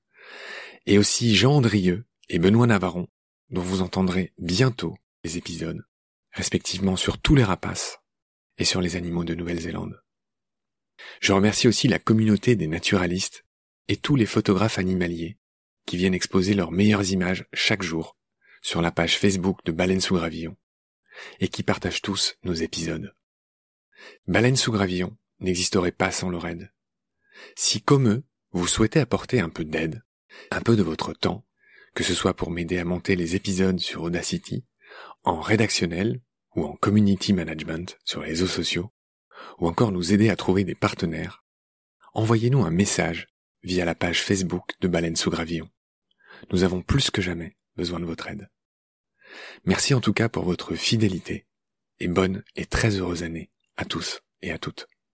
[0.86, 3.08] et aussi Jean Andrieux et Benoît Navarron
[3.54, 5.86] dont vous entendrez bientôt les épisodes,
[6.32, 8.00] respectivement sur tous les rapaces
[8.58, 10.02] et sur les animaux de Nouvelle-Zélande.
[11.22, 13.46] Je remercie aussi la communauté des naturalistes
[13.88, 15.38] et tous les photographes animaliers
[15.86, 18.18] qui viennent exposer leurs meilleures images chaque jour
[18.64, 20.58] sur la page Facebook de Baleine sous Gravillon
[21.40, 23.16] et qui partagent tous nos épisodes.
[24.26, 26.74] Baleine sous Gravillon n'existeraient pas sans leur aide.
[27.56, 30.04] Si comme eux, vous souhaitez apporter un peu d'aide,
[30.50, 31.46] un peu de votre temps,
[31.94, 34.66] que ce soit pour m'aider à monter les épisodes sur Audacity,
[35.24, 36.22] en rédactionnel
[36.56, 38.92] ou en community management sur les réseaux sociaux,
[39.60, 41.44] ou encore nous aider à trouver des partenaires,
[42.14, 43.28] envoyez-nous un message
[43.64, 45.70] via la page Facebook de Baleine sous Gravillon.
[46.52, 48.50] Nous avons plus que jamais besoin de votre aide.
[49.66, 51.48] Merci en tout cas pour votre fidélité
[52.00, 54.88] et bonne et très heureuse année à tous et à toutes.